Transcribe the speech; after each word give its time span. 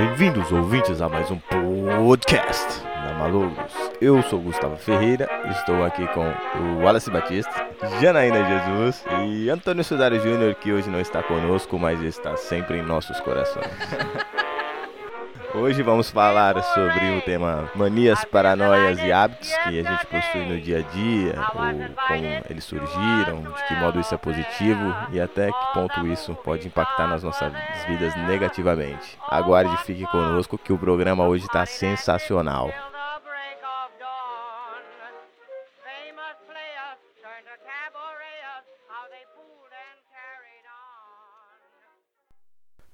Bem-vindos, 0.00 0.50
ouvintes, 0.50 1.02
a 1.02 1.10
mais 1.10 1.30
um 1.30 1.36
podcast 1.36 2.82
da 2.82 3.12
Malogros. 3.18 3.70
Eu 4.00 4.22
sou 4.22 4.40
Gustavo 4.40 4.74
Ferreira, 4.78 5.28
estou 5.50 5.84
aqui 5.84 6.06
com 6.14 6.24
o 6.58 6.78
Wallace 6.82 7.10
Batista, 7.10 7.68
Janaína 8.00 8.42
Jesus 8.48 9.04
e 9.26 9.50
Antônio 9.50 9.84
Sudário 9.84 10.18
Júnior, 10.18 10.54
que 10.54 10.72
hoje 10.72 10.88
não 10.88 11.00
está 11.00 11.22
conosco, 11.22 11.78
mas 11.78 12.00
está 12.00 12.34
sempre 12.34 12.78
em 12.78 12.82
nossos 12.82 13.20
corações. 13.20 13.66
Hoje 15.52 15.82
vamos 15.82 16.08
falar 16.10 16.62
sobre 16.62 17.18
o 17.18 17.20
tema 17.22 17.68
manias, 17.74 18.24
paranoias 18.24 19.00
e 19.00 19.10
hábitos 19.10 19.48
que 19.48 19.80
a 19.80 19.82
gente 19.82 20.06
possui 20.06 20.44
no 20.46 20.60
dia 20.60 20.78
a 20.78 20.82
dia, 20.82 21.34
ou 21.38 22.06
como 22.06 22.44
eles 22.48 22.64
surgiram, 22.64 23.42
de 23.42 23.64
que 23.66 23.74
modo 23.74 23.98
isso 23.98 24.14
é 24.14 24.18
positivo 24.18 24.94
e 25.10 25.20
até 25.20 25.48
que 25.50 25.72
ponto 25.74 26.06
isso 26.06 26.34
pode 26.36 26.68
impactar 26.68 27.08
nas 27.08 27.24
nossas 27.24 27.52
vidas 27.88 28.14
negativamente. 28.28 29.18
Aguarde 29.28 29.74
e 29.74 29.78
fique 29.78 30.06
conosco 30.06 30.56
que 30.56 30.72
o 30.72 30.78
programa 30.78 31.26
hoje 31.26 31.46
está 31.46 31.66
sensacional. 31.66 32.70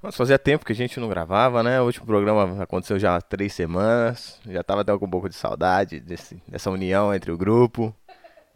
Mas 0.02 0.14
fazia 0.14 0.38
tempo 0.38 0.64
que 0.64 0.72
a 0.72 0.76
gente 0.76 1.00
não 1.00 1.08
gravava, 1.08 1.62
né? 1.62 1.80
O 1.80 1.86
último 1.86 2.06
programa 2.06 2.62
aconteceu 2.62 2.98
já 2.98 3.16
há 3.16 3.20
três 3.20 3.52
semanas. 3.52 4.40
Já 4.46 4.62
tava 4.62 4.82
até 4.82 4.96
com 4.96 5.06
um 5.06 5.10
pouco 5.10 5.28
de 5.28 5.34
saudade 5.34 5.98
desse, 6.00 6.40
dessa 6.46 6.70
união 6.70 7.14
entre 7.14 7.32
o 7.32 7.38
grupo. 7.38 7.94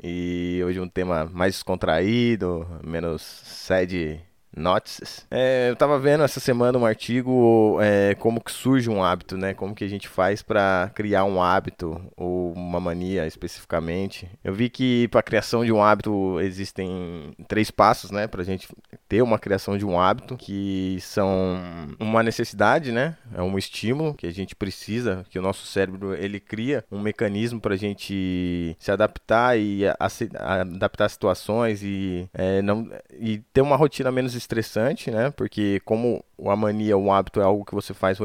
E 0.03 0.63
hoje 0.65 0.81
um 0.81 0.89
tema 0.89 1.27
mais 1.27 1.55
descontraído, 1.55 2.67
menos 2.83 3.23
sede 3.23 4.21
notices. 4.57 5.27
É, 5.31 5.71
eu 5.71 5.77
tava 5.77 5.99
vendo 5.99 6.25
essa 6.25 6.41
semana 6.41 6.79
um 6.79 6.87
artigo 6.87 7.79
é, 7.81 8.15
como 8.17 8.41
que 8.41 8.51
surge 8.51 8.91
um 8.91 9.03
hábito, 9.03 9.37
né? 9.37 9.55
Como 9.55 9.75
que 9.75 9.85
a 9.85 9.89
gente 9.89 10.09
faz 10.09 10.43
para 10.43 10.91
criar 10.95 11.25
um 11.25 11.43
hábito 11.43 12.01
ou 12.17 12.53
uma 12.53 12.81
mania 12.81 13.27
especificamente. 13.27 14.29
Eu 14.43 14.53
vi 14.53 14.69
que 14.69 15.09
para 15.09 15.23
criação 15.23 15.65
de 15.65 15.73
um 15.73 15.83
hábito 15.83 16.41
existem 16.41 17.35
três 17.49 17.71
passos, 17.71 18.11
né? 18.11 18.27
Pra 18.27 18.43
gente 18.43 18.69
ter 19.09 19.23
uma 19.23 19.39
criação 19.39 19.77
de 19.77 19.85
um 19.85 19.99
hábito 19.99 20.37
que 20.37 20.99
são 21.01 21.59
uma 21.99 22.23
necessidade, 22.23 22.93
né? 22.93 23.17
É 23.35 23.43
um 23.43 23.57
estímulo 23.59 24.15
que 24.15 24.27
a 24.27 24.33
gente 24.33 24.55
precisa, 24.55 25.25
que 25.31 25.39
o 25.39 25.43
nosso 25.43 25.67
cérebro 25.67 26.15
ele 26.15 26.41
cria 26.41 26.85
um 26.91 27.01
mecanismo 27.01 27.61
para 27.61 27.75
a 27.75 27.79
gente 27.79 28.77
se 28.79 28.91
adaptar 28.91 29.59
e 29.59 29.87
a, 29.87 29.97
a, 30.39 30.61
adaptar 30.61 31.09
situações 31.09 31.83
e 31.83 32.29
é, 32.33 32.63
não 32.63 32.89
e 33.19 33.39
ter 33.53 33.61
uma 33.61 33.77
rotina 33.77 34.11
menos 34.11 34.35
estressante, 34.41 35.11
né? 35.11 35.31
Porque 35.31 35.81
como 35.85 36.25
a 36.47 36.57
mania, 36.57 36.97
o 36.97 37.13
hábito 37.13 37.41
é 37.41 37.45
algo 37.45 37.65
que 37.65 37.75
você 37.75 37.95
faz 37.95 38.19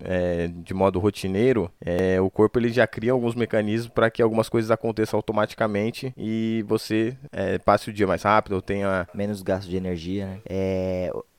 é, 0.00 0.48
de 0.48 0.72
modo 0.72 0.98
rotineiro, 0.98 1.70
é, 1.80 2.20
o 2.20 2.30
corpo 2.30 2.58
ele 2.58 2.70
já 2.70 2.86
cria 2.86 3.12
alguns 3.12 3.34
mecanismos 3.34 3.92
para 3.92 4.10
que 4.10 4.22
algumas 4.22 4.48
coisas 4.48 4.70
aconteçam 4.70 5.18
automaticamente 5.18 6.12
e 6.16 6.64
você 6.66 7.16
é, 7.32 7.58
passe 7.58 7.90
o 7.90 7.92
dia 7.92 8.06
mais 8.06 8.22
rápido 8.22 8.54
ou 8.54 8.62
tenha 8.62 9.06
menos 9.14 9.42
gasto 9.42 9.68
de 9.68 9.76
energia. 9.76 10.26
Né? 10.26 10.40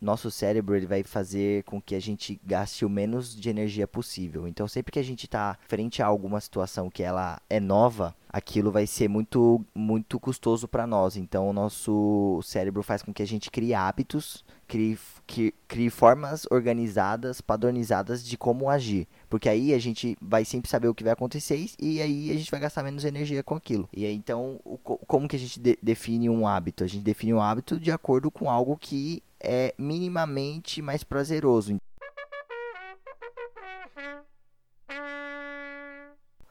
Nosso 0.01 0.31
cérebro 0.31 0.75
ele 0.75 0.87
vai 0.87 1.03
fazer 1.03 1.63
com 1.63 1.81
que 1.81 1.95
a 1.95 1.99
gente 1.99 2.39
gaste 2.43 2.83
o 2.83 2.89
menos 2.89 3.35
de 3.35 3.49
energia 3.49 3.87
possível. 3.87 4.47
Então 4.47 4.67
sempre 4.67 4.91
que 4.91 4.99
a 4.99 5.03
gente 5.03 5.25
está 5.25 5.57
frente 5.67 6.01
a 6.01 6.07
alguma 6.07 6.41
situação 6.41 6.89
que 6.89 7.03
ela 7.03 7.39
é 7.49 7.59
nova, 7.59 8.15
aquilo 8.27 8.71
vai 8.71 8.87
ser 8.87 9.07
muito 9.07 9.63
muito 9.75 10.19
custoso 10.19 10.67
para 10.67 10.87
nós. 10.87 11.15
Então 11.15 11.47
o 11.47 11.53
nosso 11.53 12.39
cérebro 12.43 12.81
faz 12.81 13.01
com 13.01 13.13
que 13.13 13.23
a 13.23 13.27
gente 13.27 13.51
crie 13.51 13.73
hábitos 13.73 14.43
crie, 14.71 14.97
crie, 15.27 15.53
crie 15.67 15.89
formas 15.89 16.47
organizadas, 16.49 17.41
padronizadas 17.41 18.23
de 18.25 18.37
como 18.37 18.69
agir. 18.69 19.05
Porque 19.29 19.49
aí 19.49 19.73
a 19.73 19.79
gente 19.79 20.15
vai 20.21 20.45
sempre 20.45 20.69
saber 20.69 20.87
o 20.87 20.95
que 20.95 21.03
vai 21.03 21.11
acontecer 21.11 21.65
e 21.77 22.01
aí 22.01 22.31
a 22.31 22.35
gente 22.35 22.49
vai 22.49 22.61
gastar 22.61 22.81
menos 22.81 23.03
energia 23.03 23.43
com 23.43 23.53
aquilo. 23.53 23.89
E 23.91 24.05
aí, 24.05 24.15
então, 24.15 24.61
o, 24.63 24.77
como 24.77 25.27
que 25.27 25.35
a 25.35 25.39
gente 25.39 25.59
de, 25.59 25.77
define 25.83 26.29
um 26.29 26.47
hábito? 26.47 26.85
A 26.85 26.87
gente 26.87 27.03
define 27.03 27.33
um 27.33 27.41
hábito 27.41 27.77
de 27.77 27.91
acordo 27.91 28.31
com 28.31 28.49
algo 28.49 28.77
que 28.77 29.21
é 29.43 29.73
minimamente 29.77 30.81
mais 30.81 31.03
prazeroso. 31.03 31.77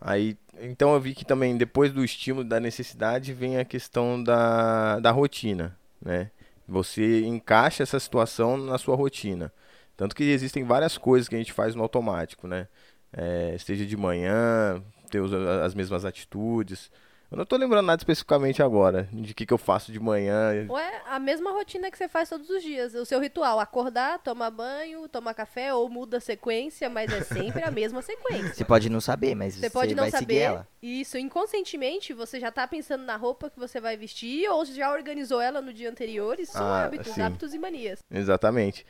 Aí, 0.00 0.36
então 0.58 0.94
eu 0.94 1.00
vi 1.00 1.14
que 1.14 1.24
também 1.24 1.56
depois 1.56 1.92
do 1.92 2.02
estímulo 2.02 2.44
da 2.44 2.58
necessidade 2.58 3.34
vem 3.34 3.58
a 3.58 3.64
questão 3.64 4.22
da, 4.22 4.98
da 4.98 5.10
rotina, 5.10 5.76
né? 6.00 6.30
Você 6.66 7.22
encaixa 7.22 7.82
essa 7.82 8.00
situação 8.00 8.56
na 8.56 8.78
sua 8.78 8.96
rotina. 8.96 9.52
Tanto 9.96 10.14
que 10.14 10.24
existem 10.24 10.64
várias 10.64 10.96
coisas 10.96 11.28
que 11.28 11.34
a 11.34 11.38
gente 11.38 11.52
faz 11.52 11.74
no 11.74 11.82
automático, 11.82 12.48
né? 12.48 12.68
É, 13.12 13.56
seja 13.58 13.84
de 13.84 13.96
manhã, 13.96 14.82
ter 15.10 15.20
as 15.62 15.74
mesmas 15.74 16.04
atitudes. 16.04 16.90
Eu 17.30 17.36
não 17.38 17.44
tô 17.46 17.56
lembrando 17.56 17.86
nada 17.86 18.00
especificamente 18.00 18.60
agora 18.60 19.08
de 19.12 19.32
que, 19.32 19.46
que 19.46 19.52
eu 19.54 19.58
faço 19.58 19.92
de 19.92 20.00
manhã. 20.00 20.66
Ué, 20.68 21.02
a 21.06 21.16
mesma 21.20 21.52
rotina 21.52 21.88
que 21.88 21.96
você 21.96 22.08
faz 22.08 22.28
todos 22.28 22.50
os 22.50 22.60
dias. 22.60 22.92
O 22.94 23.04
seu 23.04 23.20
ritual, 23.20 23.60
acordar, 23.60 24.18
tomar 24.18 24.50
banho, 24.50 25.08
tomar 25.08 25.32
café 25.32 25.72
ou 25.72 25.88
muda 25.88 26.16
a 26.16 26.20
sequência, 26.20 26.90
mas 26.90 27.12
é 27.12 27.22
sempre 27.22 27.62
a 27.62 27.70
mesma 27.70 28.02
sequência. 28.02 28.52
Você 28.54 28.64
pode 28.64 28.90
não 28.90 29.00
saber, 29.00 29.36
mas 29.36 29.54
você, 29.54 29.60
você 29.60 29.70
pode 29.70 29.94
não 29.94 30.02
vai 30.02 30.10
saber. 30.10 30.26
seguir 30.26 30.38
ela. 30.40 30.68
Isso, 30.82 31.16
inconscientemente 31.18 32.12
você 32.12 32.40
já 32.40 32.50
tá 32.50 32.66
pensando 32.66 33.04
na 33.04 33.14
roupa 33.14 33.48
que 33.48 33.60
você 33.60 33.80
vai 33.80 33.96
vestir 33.96 34.48
ou 34.50 34.64
já 34.64 34.90
organizou 34.92 35.40
ela 35.40 35.60
no 35.62 35.72
dia 35.72 35.88
anterior. 35.88 36.40
Isso 36.40 36.52
são 36.52 36.66
Ah, 36.66 36.86
hábitos, 36.86 37.14
sim. 37.14 37.22
hábitos 37.22 37.54
e 37.54 37.58
manias. 37.60 38.00
Exatamente. 38.10 38.84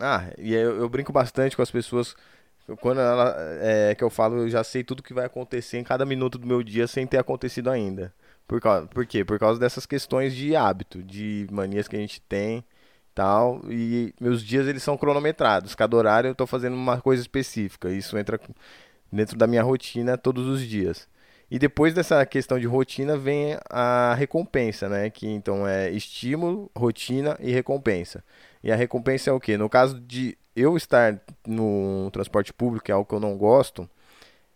Ah, 0.00 0.30
e 0.38 0.54
eu, 0.54 0.78
eu 0.78 0.88
brinco 0.88 1.12
bastante 1.12 1.54
com 1.54 1.60
as 1.60 1.70
pessoas. 1.70 2.16
Quando 2.80 3.00
ela, 3.00 3.34
é, 3.60 3.94
que 3.94 4.04
eu 4.04 4.10
falo, 4.10 4.38
eu 4.38 4.48
já 4.48 4.62
sei 4.64 4.84
tudo 4.84 5.02
que 5.02 5.14
vai 5.14 5.26
acontecer 5.26 5.78
em 5.78 5.84
cada 5.84 6.06
minuto 6.06 6.38
do 6.38 6.46
meu 6.46 6.62
dia 6.62 6.86
sem 6.86 7.06
ter 7.06 7.18
acontecido 7.18 7.70
ainda. 7.70 8.12
Por, 8.46 8.60
causa, 8.60 8.86
por 8.86 9.06
quê? 9.06 9.24
Por 9.24 9.38
causa 9.38 9.58
dessas 9.58 9.86
questões 9.86 10.34
de 10.34 10.54
hábito, 10.54 11.02
de 11.02 11.46
manias 11.50 11.88
que 11.88 11.96
a 11.96 11.98
gente 11.98 12.20
tem 12.20 12.64
tal. 13.14 13.60
E 13.70 14.14
meus 14.20 14.42
dias 14.42 14.66
eles 14.66 14.82
são 14.82 14.96
cronometrados. 14.96 15.74
Cada 15.74 15.96
horário 15.96 16.28
eu 16.28 16.34
tô 16.34 16.46
fazendo 16.46 16.74
uma 16.74 17.00
coisa 17.00 17.22
específica. 17.22 17.90
Isso 17.90 18.16
entra 18.18 18.40
dentro 19.10 19.36
da 19.36 19.46
minha 19.46 19.62
rotina 19.62 20.16
todos 20.16 20.46
os 20.46 20.62
dias. 20.62 21.08
E 21.50 21.58
depois 21.58 21.92
dessa 21.92 22.24
questão 22.24 22.58
de 22.58 22.66
rotina 22.66 23.16
vem 23.16 23.58
a 23.68 24.14
recompensa, 24.14 24.88
né? 24.88 25.10
Que 25.10 25.26
então 25.28 25.66
é 25.66 25.90
estímulo, 25.90 26.70
rotina 26.74 27.36
e 27.40 27.52
recompensa. 27.52 28.24
E 28.64 28.72
a 28.72 28.76
recompensa 28.76 29.30
é 29.30 29.32
o 29.32 29.40
quê? 29.40 29.58
No 29.58 29.68
caso 29.68 30.00
de 30.00 30.38
eu 30.54 30.76
estar 30.76 31.20
no 31.46 32.10
transporte 32.12 32.52
público, 32.52 32.84
que 32.84 32.92
é 32.92 32.94
algo 32.94 33.08
que 33.08 33.14
eu 33.14 33.20
não 33.20 33.36
gosto, 33.36 33.88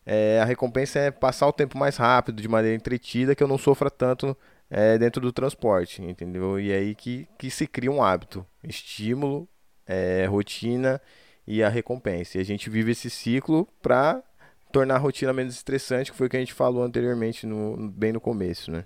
é, 0.04 0.40
a 0.40 0.44
recompensa 0.44 1.00
é 1.00 1.10
passar 1.10 1.48
o 1.48 1.52
tempo 1.52 1.76
mais 1.76 1.96
rápido, 1.96 2.40
de 2.40 2.48
maneira 2.48 2.76
entretida, 2.76 3.34
que 3.34 3.42
eu 3.42 3.48
não 3.48 3.58
sofra 3.58 3.90
tanto 3.90 4.36
é, 4.70 4.96
dentro 4.96 5.20
do 5.20 5.32
transporte, 5.32 6.02
entendeu? 6.02 6.60
E 6.60 6.72
aí 6.72 6.94
que, 6.94 7.28
que 7.36 7.50
se 7.50 7.66
cria 7.66 7.90
um 7.90 8.02
hábito. 8.02 8.46
Estímulo, 8.62 9.48
é, 9.86 10.26
rotina 10.26 11.00
e 11.46 11.62
a 11.62 11.68
recompensa. 11.68 12.38
E 12.38 12.40
a 12.40 12.44
gente 12.44 12.70
vive 12.70 12.92
esse 12.92 13.10
ciclo 13.10 13.68
para 13.82 14.22
tornar 14.72 14.96
a 14.96 14.98
rotina 14.98 15.32
menos 15.32 15.54
estressante, 15.54 16.12
que 16.12 16.16
foi 16.16 16.28
o 16.28 16.30
que 16.30 16.36
a 16.36 16.40
gente 16.40 16.52
falou 16.52 16.84
anteriormente, 16.84 17.46
no, 17.46 17.88
bem 17.90 18.12
no 18.12 18.20
começo, 18.20 18.70
né? 18.70 18.84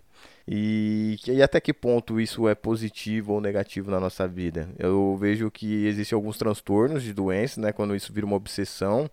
E, 0.48 1.16
e 1.26 1.42
até 1.42 1.60
que 1.60 1.72
ponto 1.72 2.20
isso 2.20 2.48
é 2.48 2.54
positivo 2.54 3.34
ou 3.34 3.40
negativo 3.40 3.90
na 3.90 4.00
nossa 4.00 4.26
vida? 4.26 4.68
Eu 4.78 5.16
vejo 5.16 5.50
que 5.50 5.86
existem 5.86 6.16
alguns 6.16 6.38
transtornos 6.38 7.02
de 7.02 7.12
doenças, 7.12 7.58
né? 7.58 7.72
Quando 7.72 7.94
isso 7.94 8.12
vira 8.12 8.26
uma 8.26 8.36
obsessão, 8.36 9.10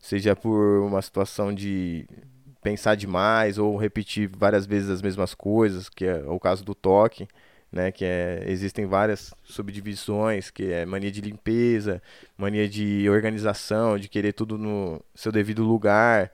seja 0.00 0.34
por 0.36 0.82
uma 0.82 1.02
situação 1.02 1.52
de 1.54 2.06
pensar 2.62 2.94
demais 2.94 3.58
ou 3.58 3.76
repetir 3.76 4.30
várias 4.36 4.66
vezes 4.66 4.90
as 4.90 5.02
mesmas 5.02 5.34
coisas, 5.34 5.88
que 5.88 6.04
é 6.04 6.22
o 6.26 6.38
caso 6.38 6.64
do 6.64 6.74
toque, 6.74 7.28
né, 7.70 7.92
que 7.92 8.04
é, 8.04 8.44
existem 8.46 8.86
várias 8.86 9.34
subdivisões, 9.44 10.50
que 10.50 10.72
é 10.72 10.86
mania 10.86 11.10
de 11.10 11.20
limpeza, 11.20 12.02
mania 12.36 12.68
de 12.68 13.08
organização, 13.10 13.98
de 13.98 14.08
querer 14.08 14.32
tudo 14.32 14.56
no 14.56 15.00
seu 15.14 15.30
devido 15.30 15.62
lugar, 15.62 16.32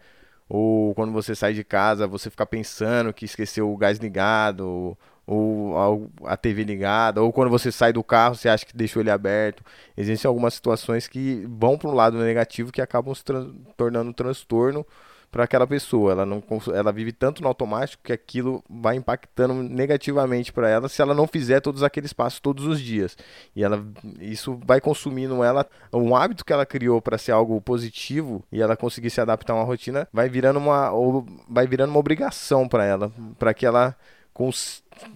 ou 0.49 0.95
quando 0.95 1.13
você 1.13 1.35
sai 1.35 1.55
de 1.55 1.65
casa, 1.65 2.07
você 2.07 2.31
ficar 2.31 2.47
pensando 2.47 3.13
que 3.13 3.25
esqueceu 3.25 3.73
o 3.73 3.77
gás 3.77 3.99
ligado, 3.99 4.97
ou, 5.27 6.11
a 6.25 6.37
TV 6.37 6.65
ligada, 6.65 7.23
ou 7.23 7.33
quando 7.33 7.51
você 7.51 7.73
sai 7.73 7.93
do 7.93 8.05
carro, 8.05 8.35
você 8.35 8.49
acha 8.49 8.67
que 8.67 8.77
deixou 8.77 9.01
ele 9.01 9.11
aberto. 9.11 9.65
Existem 9.97 10.29
algumas 10.29 10.55
situações 10.55 11.09
que 11.09 11.47
vão 11.49 11.79
para 11.79 11.89
um 11.89 11.95
lado 11.95 12.19
negativo 12.19 12.73
que 12.73 12.83
acabam 12.83 13.15
se 13.15 13.25
tornando 13.77 14.11
um 14.11 14.13
transtorno 14.13 14.87
para 15.35 15.43
aquela 15.43 15.67
pessoa. 15.67 16.13
Ela 16.13 16.25
não 16.25 16.41
ela 16.73 16.93
vive 16.93 17.11
tanto 17.11 17.43
no 17.43 17.49
automático 17.49 18.05
que 18.05 18.13
aquilo 18.13 18.63
vai 18.71 18.95
impactando 18.95 19.53
negativamente 19.53 20.53
para 20.53 20.71
ela 20.71 20.89
se 20.89 21.03
ela 21.03 21.13
não 21.13 21.27
fizer 21.27 21.61
todos 21.61 21.83
aqueles 21.83 22.13
passos 22.13 22.39
todos 22.39 22.65
os 22.65 22.81
dias. 22.81 23.17
E 23.55 23.65
ela 23.65 23.85
isso 24.21 24.61
vai 24.65 24.81
consumindo 24.81 25.43
ela 25.43 25.67
um 25.93 26.15
hábito 26.15 26.45
que 26.45 26.53
ela 26.53 26.65
criou 26.65 27.03
para 27.03 27.19
ser 27.19 27.33
algo 27.33 27.61
positivo 27.61 28.45
e 28.53 28.63
ela 28.63 28.77
conseguir 28.77 29.11
se 29.11 29.21
adaptar 29.21 29.55
a 29.55 29.57
uma 29.57 29.65
rotina, 29.65 30.07
vai 30.13 30.29
virando 30.29 30.61
uma 30.61 30.93
vai 31.49 31.67
virando 31.67 31.91
uma 31.91 31.99
obrigação 31.99 32.69
para 32.69 32.85
ela, 32.85 33.11
para 33.37 33.53
que 33.53 33.67
ela 33.67 33.97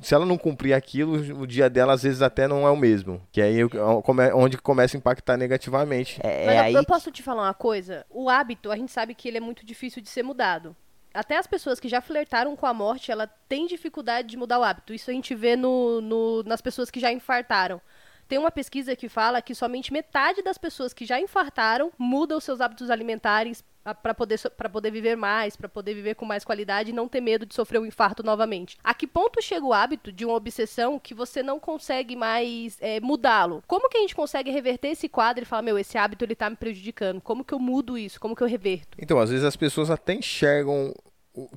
se 0.00 0.14
ela 0.14 0.24
não 0.26 0.38
cumprir 0.38 0.72
aquilo, 0.72 1.40
o 1.40 1.46
dia 1.46 1.68
dela 1.68 1.92
às 1.92 2.02
vezes 2.02 2.22
até 2.22 2.46
não 2.48 2.66
é 2.66 2.70
o 2.70 2.76
mesmo. 2.76 3.20
Que 3.32 3.40
aí 3.42 3.58
eu- 3.58 3.70
come- 4.02 4.32
onde 4.32 4.58
começa 4.58 4.96
a 4.96 4.98
impactar 4.98 5.36
negativamente. 5.36 6.20
É, 6.22 6.46
Mas 6.46 6.54
é 6.54 6.58
eu- 6.58 6.62
aí 6.64 6.74
eu, 6.74 6.84
posso 6.84 7.10
te 7.10 7.22
falar 7.22 7.42
uma 7.42 7.54
coisa? 7.54 8.04
O 8.10 8.28
hábito, 8.28 8.70
a 8.70 8.76
gente 8.76 8.92
sabe 8.92 9.14
que 9.14 9.28
ele 9.28 9.38
é 9.38 9.40
muito 9.40 9.64
difícil 9.66 10.00
de 10.02 10.08
ser 10.08 10.22
mudado. 10.22 10.74
Até 11.12 11.36
as 11.36 11.46
pessoas 11.46 11.80
que 11.80 11.88
já 11.88 12.00
flertaram 12.00 12.54
com 12.54 12.66
a 12.66 12.74
morte, 12.74 13.10
ela 13.10 13.26
tem 13.48 13.66
dificuldade 13.66 14.28
de 14.28 14.36
mudar 14.36 14.58
o 14.58 14.62
hábito. 14.62 14.92
Isso 14.92 15.10
a 15.10 15.14
gente 15.14 15.34
vê 15.34 15.56
no, 15.56 16.00
no- 16.00 16.42
nas 16.44 16.60
pessoas 16.60 16.90
que 16.90 17.00
já 17.00 17.10
infartaram. 17.10 17.80
Tem 18.28 18.38
uma 18.38 18.50
pesquisa 18.50 18.94
que 18.94 19.08
fala 19.08 19.40
que 19.40 19.54
somente 19.54 19.90
metade 19.92 20.42
das 20.42 20.58
pessoas 20.58 20.92
que 20.92 21.06
já 21.06 21.18
infartaram 21.18 21.90
mudam 21.98 22.36
os 22.36 22.44
seus 22.44 22.60
hábitos 22.60 22.90
alimentares 22.90 23.64
para 23.94 24.14
poder, 24.14 24.38
pra 24.56 24.68
poder 24.68 24.90
viver 24.90 25.16
mais, 25.16 25.56
para 25.56 25.68
poder 25.68 25.94
viver 25.94 26.14
com 26.14 26.24
mais 26.24 26.44
qualidade 26.44 26.90
e 26.90 26.92
não 26.92 27.08
ter 27.08 27.20
medo 27.20 27.46
de 27.46 27.54
sofrer 27.54 27.78
um 27.80 27.86
infarto 27.86 28.22
novamente. 28.22 28.76
A 28.82 28.94
que 28.94 29.06
ponto 29.06 29.42
chega 29.42 29.64
o 29.64 29.72
hábito 29.72 30.12
de 30.12 30.24
uma 30.24 30.34
obsessão 30.34 30.98
que 30.98 31.14
você 31.14 31.42
não 31.42 31.58
consegue 31.58 32.16
mais 32.16 32.76
é, 32.80 33.00
mudá-lo? 33.00 33.62
Como 33.66 33.88
que 33.88 33.98
a 33.98 34.00
gente 34.00 34.14
consegue 34.14 34.50
reverter 34.50 34.88
esse 34.88 35.08
quadro 35.08 35.42
e 35.42 35.46
falar, 35.46 35.62
meu, 35.62 35.78
esse 35.78 35.96
hábito 35.96 36.24
ele 36.24 36.34
tá 36.34 36.48
me 36.48 36.56
prejudicando? 36.56 37.20
Como 37.20 37.44
que 37.44 37.54
eu 37.54 37.58
mudo 37.58 37.96
isso? 37.98 38.20
Como 38.20 38.34
que 38.36 38.42
eu 38.42 38.48
reverto? 38.48 38.96
Então, 39.00 39.18
às 39.18 39.30
vezes 39.30 39.44
as 39.44 39.56
pessoas 39.56 39.90
até 39.90 40.14
enxergam 40.14 40.94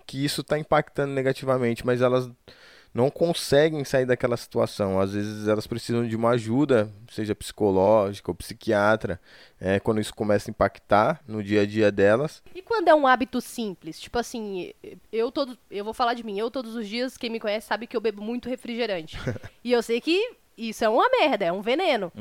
que 0.05 0.23
isso 0.23 0.41
está 0.41 0.59
impactando 0.59 1.13
negativamente, 1.13 1.85
mas 1.85 2.01
elas 2.01 2.29
não 2.93 3.09
conseguem 3.09 3.83
sair 3.85 4.05
daquela 4.05 4.35
situação. 4.35 4.99
Às 4.99 5.13
vezes 5.13 5.47
elas 5.47 5.65
precisam 5.65 6.07
de 6.07 6.15
uma 6.15 6.31
ajuda, 6.31 6.91
seja 7.09 7.33
psicológica 7.33 8.31
ou 8.31 8.35
psiquiatra, 8.35 9.19
é, 9.59 9.79
quando 9.79 10.01
isso 10.01 10.13
começa 10.13 10.49
a 10.49 10.51
impactar 10.51 11.21
no 11.27 11.41
dia 11.41 11.61
a 11.61 11.65
dia 11.65 11.91
delas. 11.91 12.43
E 12.53 12.61
quando 12.61 12.89
é 12.89 12.95
um 12.95 13.07
hábito 13.07 13.39
simples? 13.39 13.99
Tipo 13.99 14.19
assim, 14.19 14.73
eu 15.11 15.31
todo, 15.31 15.57
eu 15.69 15.85
vou 15.85 15.93
falar 15.93 16.13
de 16.13 16.23
mim, 16.23 16.37
eu 16.37 16.51
todos 16.51 16.75
os 16.75 16.87
dias, 16.87 17.17
quem 17.17 17.29
me 17.29 17.39
conhece 17.39 17.67
sabe 17.67 17.87
que 17.87 17.95
eu 17.95 18.01
bebo 18.01 18.21
muito 18.21 18.49
refrigerante. 18.49 19.17
e 19.63 19.71
eu 19.71 19.81
sei 19.81 20.01
que 20.01 20.35
isso 20.57 20.83
é 20.83 20.89
uma 20.89 21.09
merda, 21.09 21.45
é 21.45 21.51
um 21.51 21.61
veneno. 21.61 22.11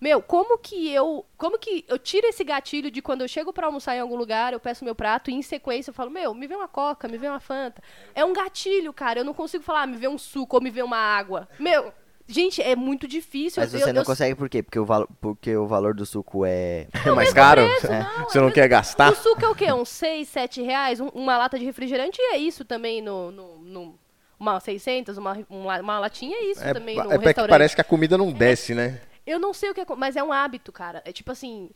Meu, 0.00 0.20
como 0.22 0.58
que 0.58 0.90
eu, 0.92 1.24
como 1.36 1.58
que 1.58 1.84
eu 1.88 1.98
tiro 1.98 2.26
esse 2.26 2.42
gatilho 2.44 2.90
de 2.90 3.00
quando 3.02 3.20
eu 3.22 3.28
chego 3.28 3.52
pra 3.52 3.66
almoçar 3.66 3.94
em 3.96 4.00
algum 4.00 4.16
lugar, 4.16 4.52
eu 4.52 4.60
peço 4.60 4.84
meu 4.84 4.94
prato 4.94 5.30
e 5.30 5.34
em 5.34 5.42
sequência 5.42 5.90
eu 5.90 5.94
falo, 5.94 6.10
meu, 6.10 6.34
me 6.34 6.46
vê 6.46 6.54
uma 6.56 6.68
coca, 6.68 7.06
me 7.08 7.18
vê 7.18 7.28
uma 7.28 7.40
fanta. 7.40 7.82
É 8.14 8.24
um 8.24 8.32
gatilho, 8.32 8.92
cara, 8.92 9.20
eu 9.20 9.24
não 9.24 9.34
consigo 9.34 9.62
falar, 9.62 9.82
ah, 9.82 9.86
me 9.86 9.96
vê 9.96 10.08
um 10.08 10.18
suco 10.18 10.56
ou 10.56 10.62
me 10.62 10.70
vê 10.70 10.82
uma 10.82 10.96
água. 10.96 11.48
Meu, 11.58 11.92
gente, 12.26 12.60
é 12.62 12.74
muito 12.74 13.06
difícil. 13.06 13.60
Mas 13.62 13.72
Eu- 13.74 13.80
você 13.80 13.90
eu- 13.90 13.94
não 13.94 14.02
eu- 14.02 14.06
consegue 14.06 14.34
por 14.34 14.48
quê? 14.48 14.62
Porque 14.62 14.78
o, 14.78 14.84
valo, 14.84 15.08
porque 15.20 15.54
o 15.56 15.66
valor 15.66 15.94
do 15.94 16.04
suco 16.06 16.44
é. 16.44 16.88
É 17.04 17.10
mais 17.10 17.32
caro? 17.32 17.62
preço, 17.62 17.86
não, 17.92 18.02
Você 18.28 18.38
é 18.38 18.40
não 18.40 18.46
mesmo- 18.48 18.54
quer 18.54 18.68
gastar? 18.68 19.12
O 19.12 19.16
suco 19.16 19.44
é 19.44 19.48
o 19.48 19.54
quê? 19.54 19.72
Uns 19.72 19.88
6, 19.90 20.28
7 20.28 20.62
reais? 20.62 21.00
Um- 21.00 21.08
uma 21.08 21.36
lata 21.38 21.58
de 21.58 21.64
refrigerante 21.64 22.20
é 22.20 22.36
isso 22.38 22.64
também 22.64 23.00
no... 23.02 23.30
no, 23.30 23.58
no- 23.58 24.01
uma 24.42 24.58
600, 24.58 25.16
uma, 25.18 25.38
uma, 25.48 25.80
uma 25.80 25.98
latinha 26.00 26.36
é 26.36 26.44
isso 26.50 26.62
É, 26.64 26.74
também 26.74 26.96
no 26.96 27.12
é 27.12 27.16
restaurante. 27.16 27.50
parece 27.50 27.74
que 27.76 27.80
a 27.80 27.84
comida 27.84 28.18
não 28.18 28.32
desce, 28.32 28.74
né? 28.74 29.00
Eu 29.24 29.38
não 29.38 29.54
sei 29.54 29.70
o 29.70 29.74
que 29.74 29.80
é, 29.82 29.86
mas 29.96 30.16
é 30.16 30.22
um 30.22 30.32
hábito, 30.32 30.72
cara. 30.72 31.00
É 31.04 31.12
tipo 31.12 31.30
assim, 31.30 31.70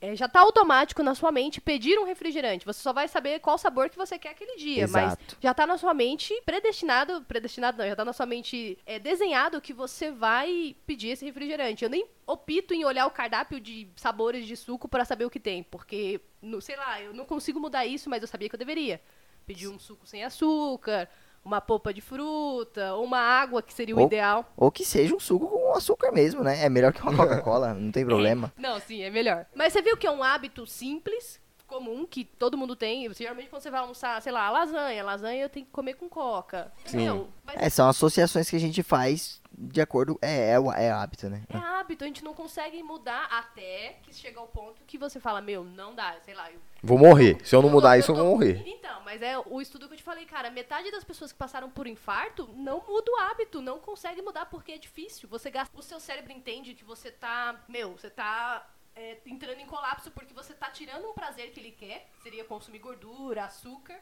é, 0.00 0.16
já 0.16 0.28
tá 0.28 0.40
automático 0.40 1.00
na 1.00 1.14
sua 1.14 1.30
mente 1.30 1.60
pedir 1.60 1.96
um 1.96 2.04
refrigerante. 2.04 2.66
Você 2.66 2.80
só 2.80 2.92
vai 2.92 3.06
saber 3.06 3.38
qual 3.38 3.56
sabor 3.56 3.88
que 3.88 3.96
você 3.96 4.18
quer 4.18 4.30
aquele 4.30 4.56
dia, 4.56 4.88
mas 4.88 5.12
Exato. 5.12 5.36
já 5.40 5.54
tá 5.54 5.64
na 5.64 5.78
sua 5.78 5.94
mente 5.94 6.34
predestinado, 6.44 7.22
predestinado 7.22 7.78
não, 7.78 7.86
já 7.88 7.94
tá 7.94 8.04
na 8.04 8.12
sua 8.12 8.26
mente 8.26 8.76
é, 8.84 8.98
desenhado 8.98 9.60
que 9.60 9.72
você 9.72 10.10
vai 10.10 10.74
pedir 10.84 11.10
esse 11.10 11.24
refrigerante. 11.24 11.84
Eu 11.84 11.90
nem 11.90 12.04
opto 12.26 12.74
em 12.74 12.84
olhar 12.84 13.06
o 13.06 13.12
cardápio 13.12 13.60
de 13.60 13.86
sabores 13.94 14.44
de 14.44 14.56
suco 14.56 14.88
pra 14.88 15.04
saber 15.04 15.24
o 15.24 15.30
que 15.30 15.38
tem, 15.38 15.62
porque, 15.62 16.20
no- 16.42 16.60
sei 16.60 16.74
lá, 16.76 17.00
eu 17.00 17.14
não 17.14 17.24
consigo 17.24 17.60
mudar 17.60 17.86
isso, 17.86 18.10
mas 18.10 18.22
eu 18.22 18.26
sabia 18.28 18.48
que 18.48 18.56
eu 18.56 18.58
deveria. 18.58 19.00
Pedir 19.46 19.68
um 19.68 19.78
suco 19.78 20.04
sem 20.06 20.24
açúcar, 20.24 21.08
uma 21.44 21.60
polpa 21.60 21.92
de 21.94 22.00
fruta, 22.00 22.94
ou 22.94 23.04
uma 23.04 23.18
água, 23.18 23.62
que 23.62 23.72
seria 23.72 23.94
o 23.96 24.00
Ou- 24.00 24.06
ideal. 24.06 24.44
Ou 24.56 24.70
que 24.70 24.84
seja 24.84 25.14
um 25.14 25.20
suco 25.20 25.46
com 25.48 25.72
açúcar 25.74 26.12
mesmo, 26.12 26.42
né? 26.42 26.64
É 26.64 26.68
melhor 26.68 26.92
que 26.92 27.00
uma 27.02 27.12
Coca-Cola, 27.16 27.74
não 27.74 27.90
tem 27.90 28.04
problema. 28.04 28.52
Não, 28.58 28.78
sim, 28.80 29.02
é 29.02 29.10
melhor. 29.10 29.46
Mas 29.54 29.72
você 29.72 29.80
viu 29.82 29.96
que 29.96 30.06
é 30.06 30.10
um 30.10 30.22
hábito 30.22 30.66
simples, 30.66 31.40
comum, 31.66 32.06
que 32.06 32.24
todo 32.24 32.56
mundo 32.56 32.74
tem. 32.74 33.12
Geralmente 33.12 33.48
quando 33.50 33.62
você 33.62 33.70
vai 33.70 33.80
almoçar, 33.80 34.20
sei 34.22 34.32
lá, 34.32 34.50
lasanha. 34.50 35.04
Lasanha 35.04 35.42
eu 35.42 35.48
tenho 35.50 35.66
que 35.66 35.72
comer 35.72 35.94
com 35.94 36.08
coca. 36.08 36.72
Sim. 36.86 36.96
Meu, 36.98 37.28
mas 37.44 37.56
É, 37.60 37.68
são 37.68 37.88
associações 37.88 38.48
que 38.48 38.56
a 38.56 38.60
gente 38.60 38.82
faz 38.82 39.40
de 39.60 39.80
acordo. 39.80 40.18
É, 40.22 40.50
é, 40.52 40.60
o- 40.60 40.72
é 40.72 40.90
hábito, 40.90 41.28
né? 41.28 41.42
é 41.48 41.56
hábito, 41.56 42.04
a 42.04 42.06
gente 42.06 42.22
não 42.24 42.32
consegue 42.32 42.82
mudar 42.82 43.24
até 43.30 43.98
que 44.02 44.14
chega 44.14 44.38
ao 44.38 44.46
ponto 44.46 44.82
que 44.86 44.96
você 44.96 45.18
fala, 45.18 45.40
meu, 45.40 45.64
não 45.64 45.94
dá, 45.94 46.16
sei 46.24 46.34
lá. 46.34 46.50
Eu, 46.52 46.60
Vou 46.82 46.96
morrer. 46.96 47.38
Se 47.44 47.56
eu 47.56 47.60
não 47.60 47.68
eu- 47.68 47.72
mudar 47.74 47.98
isso, 47.98 48.12
eu 48.12 48.14
tô- 48.16 48.22
vou 48.22 48.30
morrer. 48.32 48.62
Então, 48.66 49.00
mas 49.04 49.20
é 49.20 49.36
o 49.38 49.60
estudo 49.60 49.88
que 49.88 49.94
eu 49.94 49.98
te 49.98 50.02
falei, 50.04 50.24
cara, 50.26 50.50
metade 50.50 50.90
das 50.90 51.02
pessoas 51.04 51.32
que 51.32 51.38
passaram 51.38 51.68
por 51.70 51.86
infarto 51.86 52.48
não 52.54 52.82
muda 52.86 53.10
o 53.10 53.16
hábito, 53.22 53.60
não 53.60 53.78
consegue 53.80 54.22
mudar 54.22 54.46
porque 54.46 54.72
é 54.72 54.78
difícil. 54.78 55.28
Você 55.28 55.50
gasta, 55.50 55.76
o 55.76 55.82
seu 55.82 55.98
cérebro 55.98 56.32
entende 56.32 56.74
que 56.74 56.84
você 56.84 57.10
tá, 57.10 57.60
meu, 57.68 57.92
você 57.98 58.08
tá 58.10 58.64
é, 58.94 59.16
entrando 59.26 59.60
em 59.60 59.66
colapso 59.66 60.10
porque 60.10 60.34
você 60.34 60.52
tá 60.54 60.70
tirando 60.70 61.08
um 61.08 61.14
prazer 61.14 61.50
que 61.52 61.60
ele 61.60 61.70
quer, 61.70 62.08
que 62.16 62.22
seria 62.22 62.44
consumir 62.44 62.80
gordura, 62.80 63.44
açúcar, 63.44 63.96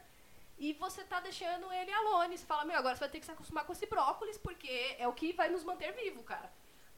e 0.57 0.73
você 0.73 1.03
tá 1.03 1.19
deixando 1.19 1.71
ele 1.71 1.91
alone. 1.91 2.37
Você 2.37 2.45
fala, 2.45 2.65
meu, 2.65 2.77
agora 2.77 2.95
você 2.95 3.01
vai 3.01 3.09
ter 3.09 3.19
que 3.19 3.25
se 3.25 3.31
acostumar 3.31 3.65
com 3.65 3.73
esse 3.73 3.85
brócolis 3.85 4.37
porque 4.37 4.95
é 4.97 5.07
o 5.07 5.13
que 5.13 5.33
vai 5.33 5.49
nos 5.49 5.63
manter 5.63 5.93
vivo, 5.93 6.23
cara. 6.23 6.51